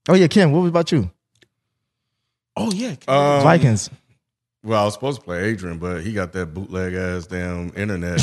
[0.09, 0.53] Oh yeah, Kim.
[0.53, 1.11] What was about you?
[2.59, 2.97] Oh yeah.
[3.07, 3.89] Um, Vikings.
[4.65, 8.21] Well, I was supposed to play Adrian, but he got that bootleg ass damn internet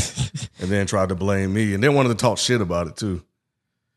[0.60, 3.24] and then tried to blame me and then wanted to talk shit about it too.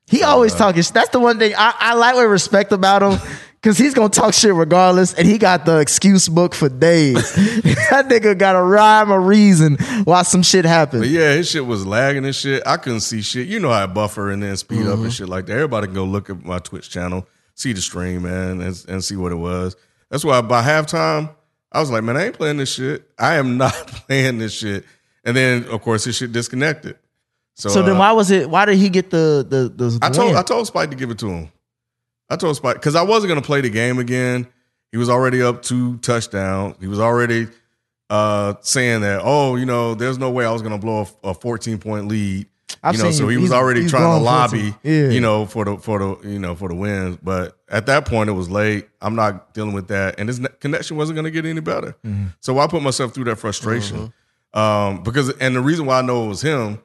[0.06, 0.82] He always talking.
[0.94, 2.14] That's the one thing I, I like.
[2.14, 3.18] with respect about him.
[3.60, 7.14] Cause he's gonna talk shit regardless, and he got the excuse book for days.
[7.90, 9.74] that nigga got a rhyme or reason
[10.04, 11.06] why some shit But happened.
[11.06, 12.62] yeah, his shit was lagging and shit.
[12.64, 13.48] I couldn't see shit.
[13.48, 15.54] You know how I buffer and then speed up and shit like that.
[15.54, 19.16] Everybody can go look at my Twitch channel, see the stream, man, and, and see
[19.16, 19.74] what it was.
[20.10, 21.34] That's why by halftime,
[21.70, 23.08] I was like, man, I ain't playing this shit.
[23.18, 24.84] I am not playing this shit.
[25.24, 26.98] And then, of course, his shit disconnected.
[27.54, 28.48] So, So then, uh, why was it?
[28.48, 29.98] Why did he get the the the?
[30.00, 30.36] I told win?
[30.36, 31.52] I told Spike to give it to him.
[32.30, 34.46] I told Spike because I wasn't gonna play the game again.
[34.92, 36.76] He was already up two touchdowns.
[36.80, 37.48] He was already
[38.10, 41.34] uh, saying that, oh, you know, there's no way I was gonna blow a, a
[41.34, 42.46] 14 point lead.
[42.82, 45.08] I've you know, so he was already trying to lobby, Yeah.
[45.08, 47.16] you know, for the for the you know for the wins.
[47.22, 48.88] But at that point, it was late.
[49.00, 51.96] I'm not dealing with that, and his ne- connection wasn't gonna get any better.
[52.04, 52.26] Mm-hmm.
[52.40, 54.12] So I put myself through that frustration.
[54.54, 56.78] Um, because and the reason why I know it was him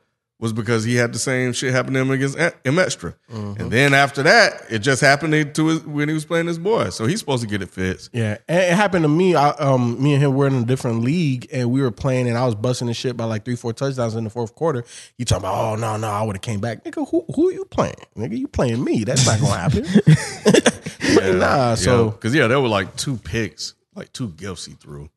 [0.43, 3.15] was because he had the same shit happen to him against A- M Extra.
[3.29, 6.89] And then after that, it just happened to his when he was playing his boy.
[6.89, 8.09] So he's supposed to get it fixed.
[8.11, 9.35] Yeah, and it happened to me.
[9.35, 12.37] I, um, me and him were in a different league, and we were playing, and
[12.37, 14.83] I was busting the shit by like three, four touchdowns in the fourth quarter.
[15.17, 15.55] You talking about?
[15.55, 17.09] Oh no, no, I would have came back, nigga.
[17.09, 18.37] Who who are you playing, nigga?
[18.37, 19.05] You playing me?
[19.05, 21.39] That's not gonna happen.
[21.39, 21.75] nah.
[21.75, 25.09] So because yeah, there were like two picks, like two gifts he threw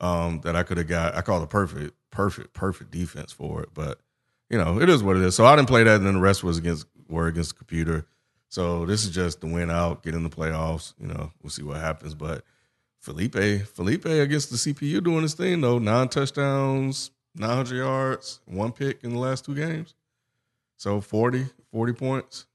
[0.00, 1.16] um, that I could have got.
[1.16, 3.70] I called a perfect, perfect, perfect defense for it.
[3.74, 3.98] But
[4.50, 5.34] you know, it is what it is.
[5.34, 8.06] So I didn't play that, and then the rest was against were against the computer.
[8.48, 10.94] So this is just the win out, get in the playoffs.
[11.00, 12.14] You know, we'll see what happens.
[12.14, 12.44] But
[12.98, 15.78] Felipe, Felipe against the CPU doing his thing though.
[15.78, 19.94] Nine touchdowns, 900 yards, one pick in the last two games.
[20.76, 22.46] So 40, 40 points.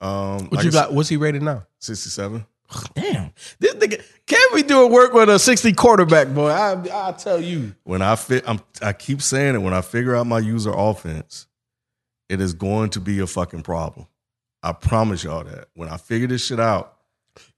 [0.00, 0.92] Um, what like you got?
[0.92, 1.66] What's he rated now?
[1.78, 2.44] 67.
[2.94, 3.32] Damn.
[3.58, 6.48] This nigga can't do a work with a sixty quarterback, boy.
[6.50, 7.74] I I tell you.
[7.84, 9.58] when I fit, I'm, I keep saying it.
[9.58, 11.46] When I figure out my user offense,
[12.28, 14.06] it is going to be a fucking problem.
[14.62, 15.68] I promise y'all that.
[15.74, 16.96] When I figure this shit out,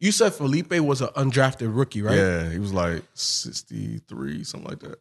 [0.01, 2.17] You said Felipe was an undrafted rookie, right?
[2.17, 4.99] yeah, he was like 63, something like that.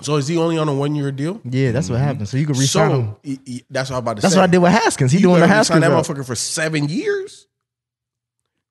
[0.00, 1.40] So is he only on a one year deal?
[1.44, 2.04] Yeah, that's what mm-hmm.
[2.04, 2.28] happened.
[2.28, 3.16] So you could resign him.
[3.22, 4.40] He- he- that's what I'm about to That's say.
[4.40, 5.10] what I did with Haskins.
[5.12, 7.46] He You doing the Haskins sign that motherfucker for seven years.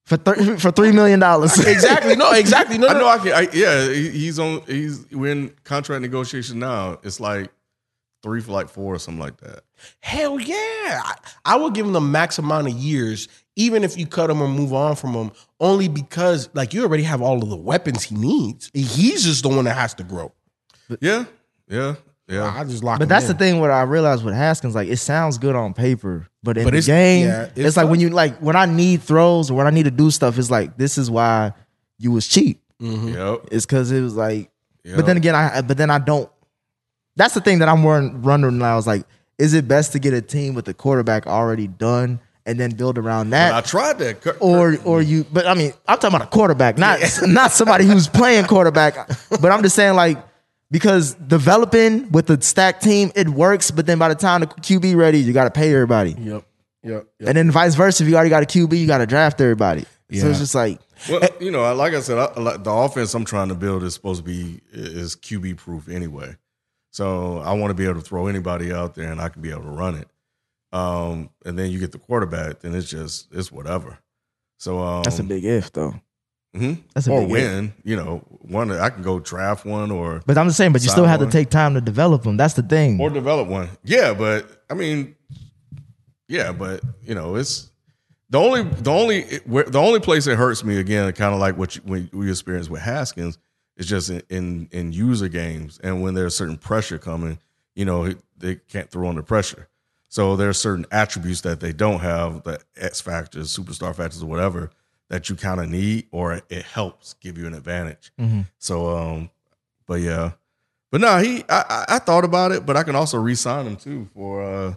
[0.07, 1.59] For thir- for three million dollars.
[1.67, 2.15] exactly.
[2.15, 2.77] No, exactly.
[2.77, 2.99] No, I no.
[2.99, 3.33] know I can.
[3.33, 4.61] I, yeah, he's on.
[4.61, 6.99] He's we're in contract negotiation now.
[7.03, 7.51] It's like
[8.23, 9.63] three for like four or something like that.
[9.99, 10.55] Hell yeah.
[11.03, 11.15] I,
[11.45, 14.47] I would give him the max amount of years, even if you cut him or
[14.47, 18.15] move on from him, only because like you already have all of the weapons he
[18.15, 18.71] needs.
[18.73, 20.31] He's just the one that has to grow.
[21.01, 21.25] Yeah,
[21.67, 21.95] yeah,
[22.27, 22.53] yeah.
[22.55, 23.31] I just lock But that's in.
[23.33, 23.59] the thing.
[23.59, 26.77] What I realized with Haskins, like it sounds good on paper, but in But the
[26.77, 27.91] it's- game, yeah, it's, it's like tough.
[27.91, 30.37] when you like when I need throws or when I need to do stuff.
[30.37, 31.53] It's like this is why
[31.99, 32.61] you was cheap.
[32.81, 33.09] Mm-hmm.
[33.09, 33.47] Yep.
[33.51, 34.51] It's because it was like.
[34.83, 34.97] yep.
[34.97, 36.29] But then again, I but then I don't.
[37.15, 39.03] That's the thing that I'm wondering wondering now is like,
[39.39, 42.97] is it best to get a team with the quarterback already done and then build
[42.99, 43.53] around that?
[43.53, 44.21] I tried that.
[44.21, 47.85] Kurt- Or or you, but I mean, I'm talking about a quarterback, not not somebody
[47.85, 48.95] who's playing quarterback.
[49.41, 50.17] But I'm just saying, like,
[50.71, 53.71] because developing with a stacked team, it works.
[53.71, 56.43] But then by the time the QB ready, you got to pay everybody, Yep.
[56.83, 57.07] Yep.
[57.19, 57.27] yep.
[57.29, 58.03] and then vice versa.
[58.03, 59.85] If you already got a QB, you got to draft everybody.
[60.13, 63.13] So it's just like Well, you know, like I said, I, I like- the offense
[63.13, 66.35] I'm trying to build is supposed to be is QB proof anyway.
[66.91, 69.51] So I want to be able to throw anybody out there, and I can be
[69.51, 70.07] able to run it.
[70.71, 73.99] Um, and then you get the quarterback, then it's just it's whatever.
[74.59, 75.93] So um, that's a big if, though.
[76.57, 76.83] Mhm.
[76.93, 77.73] That's a or win.
[77.83, 80.89] You know, one I can go draft one or But I'm just saying, but you
[80.89, 82.37] still have to take time to develop them.
[82.37, 82.99] That's the thing.
[82.99, 83.69] or develop one.
[83.83, 85.15] Yeah, but I mean,
[86.27, 87.69] yeah, but you know, it's
[88.29, 91.57] the only the only where, the only place that hurts me again, kind of like
[91.57, 93.37] what you, when we experienced with Haskins,
[93.77, 97.39] is just in, in in user games and when there's certain pressure coming,
[97.75, 99.67] you know, they can't throw under pressure.
[100.09, 104.27] So there are certain attributes that they don't have, the X factors, superstar factors, or
[104.27, 104.71] whatever,
[105.09, 108.11] that you kind of need, or it helps give you an advantage.
[108.57, 109.29] So, um,
[109.85, 110.31] but yeah,
[110.91, 111.43] but no, he.
[111.49, 114.75] I, I, thought about it, but I can also re-sign him too for uh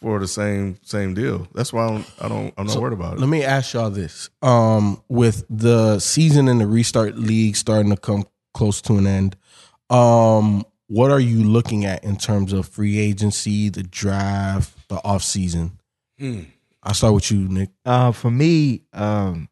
[0.00, 1.46] for the same same deal.
[1.54, 2.10] That's why I don't.
[2.20, 3.20] I don't I'm not worried about it.
[3.20, 7.96] Let me ask y'all this: um, with the season and the restart league starting to
[7.96, 9.36] come close to an end,
[9.90, 15.22] um, what are you looking at in terms of free agency, the draft, the off
[15.22, 15.78] season?
[16.18, 16.42] Hmm.
[16.86, 17.70] I'll start with you, Nick.
[17.84, 19.48] Uh, for me, um,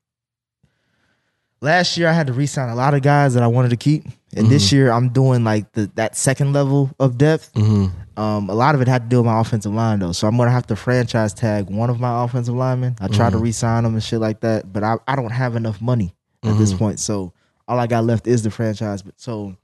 [1.60, 4.04] last year I had to re-sign a lot of guys that I wanted to keep,
[4.36, 7.52] and this year I'm doing like the that second level of depth.
[7.54, 8.20] Mm-hmm.
[8.20, 10.36] Um, a lot of it had to do with my offensive line though, so I'm
[10.36, 12.94] gonna have to franchise tag one of my offensive linemen.
[13.00, 15.82] I try to resign them and shit like that, but I, I don't have enough
[15.82, 16.14] money
[16.44, 17.32] at this point, so
[17.66, 19.02] all I got left is the franchise.
[19.02, 19.56] But so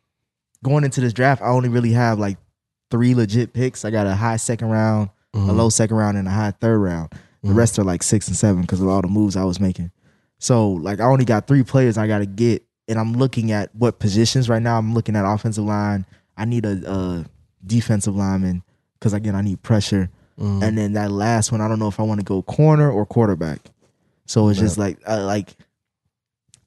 [0.65, 2.39] going into this draft, I only really have like
[2.91, 3.85] three legit picks.
[3.85, 7.13] I got a high second round, a low second round, and a high third round.
[7.43, 9.91] The rest are like six and seven because of all the moves I was making.
[10.39, 13.75] So like I only got three players I got to get, and I'm looking at
[13.75, 14.79] what positions right now.
[14.79, 16.05] I'm looking at offensive line.
[16.37, 17.25] I need a, a
[17.65, 18.63] defensive lineman
[18.95, 22.03] because again I need pressure, and then that last one I don't know if I
[22.03, 23.61] want to go corner or quarterback.
[24.27, 25.57] So it's just like uh, like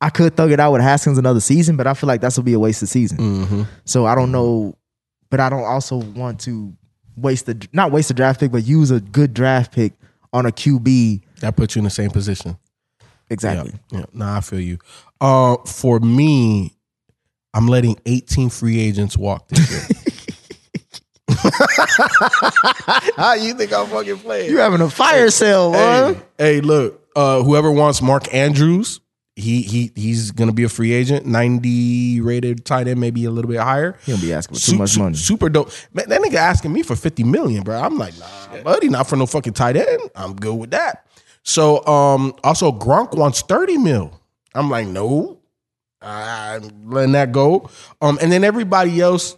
[0.01, 2.43] I could thug it out with Haskins another season, but I feel like that's will
[2.43, 3.17] be a wasted season.
[3.17, 3.61] Mm-hmm.
[3.85, 4.75] So I don't know,
[5.29, 6.75] but I don't also want to
[7.15, 9.93] waste the not waste a draft pick, but use a good draft pick
[10.33, 11.21] on a QB.
[11.39, 12.57] That puts you in the same position.
[13.29, 13.73] Exactly.
[13.91, 14.05] Yeah, yeah.
[14.13, 14.77] Nah, I feel you.
[15.21, 16.73] Uh, for me,
[17.53, 19.81] I'm letting 18 free agents walk this year.
[23.15, 24.49] How you think I'm fucking playing?
[24.49, 26.21] You having a fire sale, Hey, boy.
[26.37, 26.99] hey, look.
[27.15, 28.99] Uh, whoever wants Mark Andrews,
[29.35, 33.49] he he he's gonna be a free agent, 90 rated tight end, maybe a little
[33.49, 33.97] bit higher.
[34.05, 35.15] He gonna be asking for too Su- much su- money.
[35.15, 35.71] Super dope.
[35.93, 37.79] Man, that nigga asking me for 50 million, bro.
[37.79, 40.01] I'm like, nah, buddy, not for no fucking tight end.
[40.15, 41.07] I'm good with that.
[41.43, 44.19] So um also Gronk wants 30 mil.
[44.53, 45.39] I'm like, no.
[46.05, 47.69] I'm letting that go.
[48.01, 49.37] Um, and then everybody else,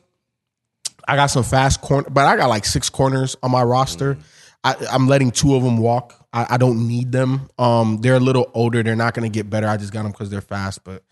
[1.08, 4.18] I got some fast corner, but I got like six corners on my roster.
[4.64, 6.25] I, I'm letting two of them walk.
[6.36, 7.50] I, I don't need them.
[7.58, 8.84] Um, they're a little older.
[8.84, 9.68] They're not going to get better.
[9.68, 10.84] I just got them because they're fast.
[10.84, 11.04] But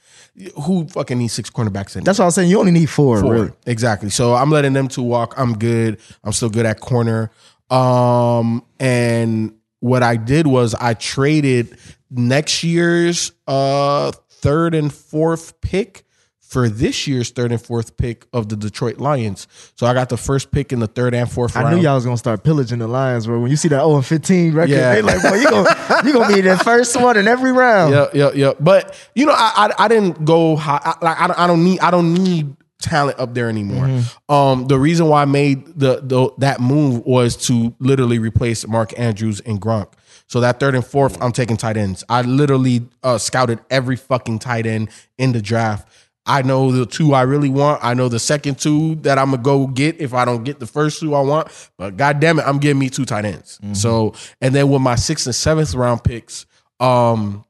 [0.62, 2.04] who fucking needs six cornerbacks in?
[2.04, 2.50] That's what I was saying.
[2.50, 3.34] You only need four, Four.
[3.34, 3.52] really.
[3.66, 4.10] Exactly.
[4.10, 5.34] So I'm letting them two walk.
[5.38, 6.00] I'm good.
[6.24, 7.32] I'm still good at corner.
[7.70, 11.78] Um, and what I did was I traded
[12.12, 16.06] next year's uh third and fourth pick
[16.54, 19.48] for this year's third and fourth pick of the Detroit Lions.
[19.76, 21.76] So I got the first pick in the third and fourth I round.
[21.76, 23.40] knew y'all was gonna start pillaging the Lions, bro.
[23.40, 24.94] When you see that 0 and 15 record, Yeah.
[24.96, 25.76] they like, boy, you gonna
[26.06, 27.94] you gonna be the first one in every round.
[27.94, 28.54] Yeah, yeah, yeah.
[28.60, 30.80] But you know, I I, I didn't go high.
[30.84, 34.02] I, like I, don't- I don't need I don't need talent up there anymore.
[34.30, 38.98] Um, the reason why I made the, the that move was to literally replace Mark
[39.00, 39.94] Andrews and Gronk.
[40.28, 42.04] So that third and fourth, I'm taking tight ends.
[42.10, 45.88] I literally uh, scouted every fucking tight end in the draft.
[46.26, 47.84] I know the two I really want.
[47.84, 50.66] I know the second two that I'm gonna go get if I don't get the
[50.68, 51.50] first two I want.
[51.78, 53.60] But god damn it, I'm getting me two tight ends.
[53.74, 56.46] So and then with my sixth and seventh round picks,
[56.80, 57.44] um,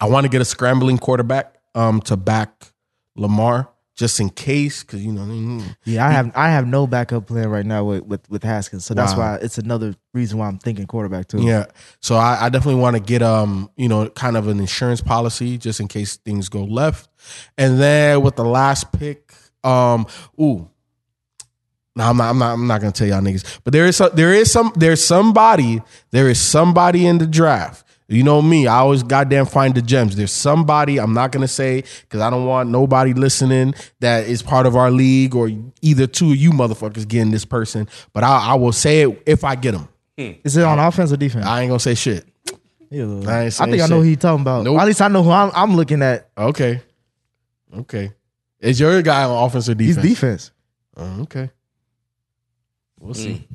[0.00, 2.66] I want to get a scrambling quarterback um to back
[3.16, 7.48] Lamar just in case because you know Yeah, I have I have no backup plan
[7.48, 9.18] right now with with, with Haskins, so that's Wow.
[9.18, 11.40] why it's another reason why I'm thinking quarterback too.
[11.42, 11.64] yeah.
[12.00, 15.58] So I, I definitely want to get um you know kind of an insurance policy
[15.58, 17.08] just in case things go left,
[17.58, 19.32] and then with the last pick
[19.64, 20.06] um
[20.40, 20.70] ooh.
[21.98, 22.28] No, I'm not.
[22.28, 22.52] I'm not.
[22.52, 23.60] I'm not gonna tell y'all niggas.
[23.64, 24.10] But there is some.
[24.14, 24.70] There is some.
[24.76, 25.80] There's somebody.
[26.10, 27.85] There is somebody in the draft.
[28.08, 28.68] You know me.
[28.68, 30.14] I always goddamn find the gems.
[30.14, 30.98] There's somebody.
[30.98, 34.90] I'm not gonna say because I don't want nobody listening that is part of our
[34.92, 35.50] league or
[35.82, 37.88] either two of you motherfuckers getting this person.
[38.12, 39.88] But I, I will say it if I get them.
[40.16, 41.44] Is it on offense or defense?
[41.44, 42.24] I ain't gonna say shit.
[42.90, 43.04] Yeah.
[43.04, 44.64] I ain't I saying think I know who you talking about.
[44.64, 44.78] Nope.
[44.78, 46.30] At least I know who I'm, I'm looking at.
[46.38, 46.80] Okay.
[47.76, 48.12] Okay.
[48.60, 49.96] Is your guy on offense or defense?
[49.96, 50.50] He's defense?
[50.96, 51.18] defense.
[51.18, 51.50] Oh, okay.
[53.00, 53.46] We'll see.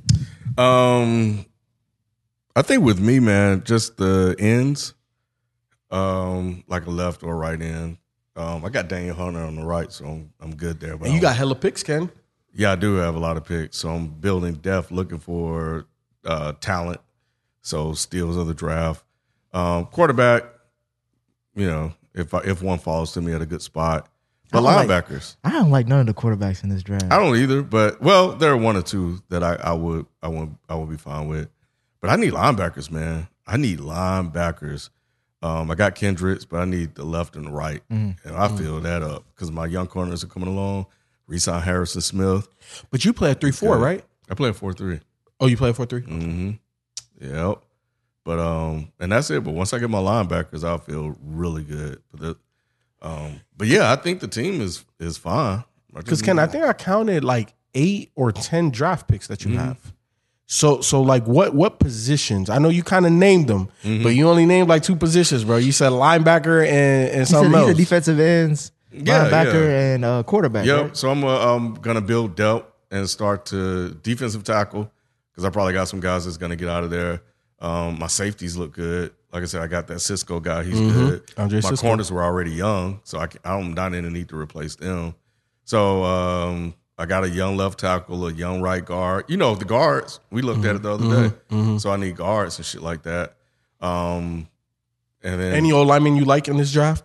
[0.57, 1.45] Um,
[2.55, 4.93] I think with me, man, just the ends,
[5.89, 7.97] um, like a left or right end.
[8.35, 10.97] Um, I got Danielle Hunter on the right, so I'm, I'm good there.
[10.97, 12.09] But And you I'm- got hella picks, Ken.
[12.53, 15.85] yeah, I do have a lot of picks, so I'm building depth, looking for
[16.25, 17.01] uh, talent.
[17.63, 19.03] So steals of the draft,
[19.53, 20.43] um, quarterback.
[21.55, 24.09] You know, if I, if one falls to me at a good spot,
[24.51, 25.35] but I don't like- linebackers.
[25.43, 27.05] I don't like none of the quarterbacks in this draft.
[27.11, 30.27] I don't either, but well, there are one or two that I, I would I
[30.29, 31.49] would I would be fine with.
[32.01, 33.27] But I need linebackers, man.
[33.47, 34.89] I need linebackers.
[35.43, 38.79] Um, I got Kendricks, but I need the left and the right, and I fill
[38.81, 40.85] that up because my young corners are coming along.
[41.27, 42.47] Resign Harrison Smith.
[42.91, 44.03] But you play a three four, right?
[44.29, 44.99] I play a four three.
[45.39, 46.01] Oh, you play a four three.
[46.01, 46.51] Mm-hmm.
[47.21, 47.63] Yep.
[48.23, 49.43] But um, and that's it.
[49.43, 52.01] But once I get my linebackers, I'll feel really good.
[52.11, 52.37] But that,
[53.01, 55.63] um, but yeah, I think the team is is fine.
[55.93, 59.59] Because Ken, I think I counted like eight or ten draft picks that you Mm-hmm.
[59.59, 59.93] have.
[60.53, 62.49] So so like what what positions?
[62.49, 64.03] I know you kind of named them, Mm-hmm.
[64.03, 65.55] but you only named like two positions, bro.
[65.55, 67.67] You said linebacker and, and He said, something he else.
[67.69, 69.93] said defensive ends, Yeah, linebacker, yeah.
[69.95, 70.65] and uh, quarterback.
[70.65, 70.81] Yep.
[70.81, 70.97] right?
[70.97, 74.91] So I'm uh, I'm gonna build depth and start to defensive tackle
[75.31, 77.21] because I probably got some guys that's gonna get out of there.
[77.61, 79.13] Um, my safeties look good.
[79.31, 80.65] Like I said, I got that Cisco guy.
[80.65, 81.31] He's good.
[81.37, 81.87] Andre my Cisco.
[81.87, 85.15] corners were already young, so I can, I'm not in the need to replace them.
[85.63, 89.25] So um, I got a young left tackle, a young right guard.
[89.27, 90.19] You know the guards.
[90.29, 91.35] We looked at it the other day.
[91.49, 91.77] Mm-hmm, mm-hmm.
[91.77, 93.35] So I need guards and shit like that.
[93.79, 94.47] Um,
[95.23, 97.03] and then Any old lineman you like in this draft?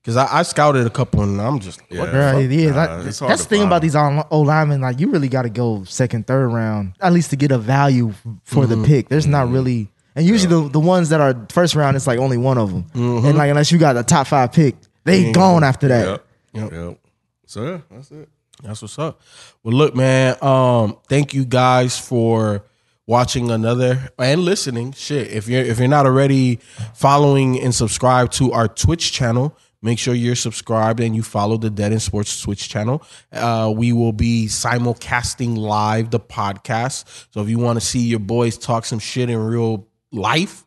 [0.00, 2.06] Because I, I scouted a couple and I'm just what Yeah.
[2.06, 3.68] the Right, yeah, Nah, that- it's hard that's the thing find.
[3.68, 4.80] about these old linemen.
[4.80, 8.12] Like, you really got to go second, third round, at least to get a value
[8.44, 8.84] for the mm-hmm.
[8.84, 9.08] pick.
[9.08, 12.36] There's not really, and usually the, the ones that are first round, it's like only
[12.36, 12.86] one of them.
[12.94, 16.06] And like, unless you got a top five pick, they gone after that.
[16.06, 16.26] Yep.
[16.52, 16.72] Yep.
[16.72, 16.98] Yep.
[17.46, 18.28] So yeah, that's it.
[18.62, 19.20] That's what's up.
[19.62, 20.36] Well, look, man.
[20.42, 22.64] Um, thank you guys for
[23.06, 24.92] watching another and listening.
[24.92, 26.56] Shit, if you're if you're not already
[26.94, 31.70] following and subscribed to our Twitch channel, make sure you're subscribed and you follow the
[31.70, 33.02] Dead End Sports Twitch channel.
[33.32, 37.26] Uh, we will be simulcasting live the podcast.
[37.32, 40.64] So if you want to see your boys talk some shit in real life,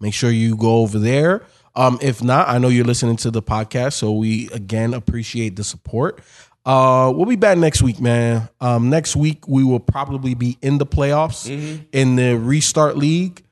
[0.00, 1.42] make sure you go over there.
[1.76, 5.64] Um, if not, I know you're listening to the podcast, so we again appreciate the
[5.64, 6.20] support.
[6.64, 8.48] Uh, we'll be back next week, man.
[8.60, 11.48] Um, next week we will probably be in the playoffs
[11.92, 13.42] in the restart league.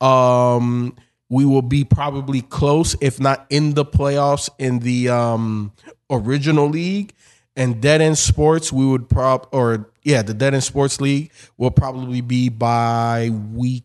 [0.00, 0.94] Um,
[1.28, 5.72] we will be probably close, if not in the playoffs, in the um
[6.10, 7.12] original league.
[7.58, 11.70] And Dead End Sports, we would prob or yeah, the Dead End Sports League will
[11.70, 13.84] probably be by week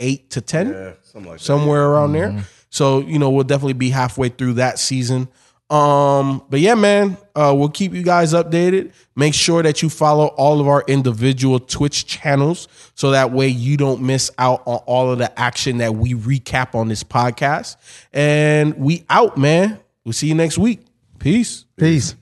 [0.00, 1.44] eight to ten Yeah, something like that.
[1.44, 2.44] somewhere around there.
[2.70, 5.28] So you know we'll definitely be halfway through that season.
[5.72, 8.92] Um, but yeah, man, uh, we'll keep you guys updated.
[9.16, 13.78] Make sure that you follow all of our individual Twitch channels so that way you
[13.78, 17.76] don't miss out on all of the action that we recap on this podcast.
[18.12, 19.80] And we out, man.
[20.04, 20.80] We'll see you next week.
[21.18, 21.64] Peace.
[21.78, 22.16] Peace.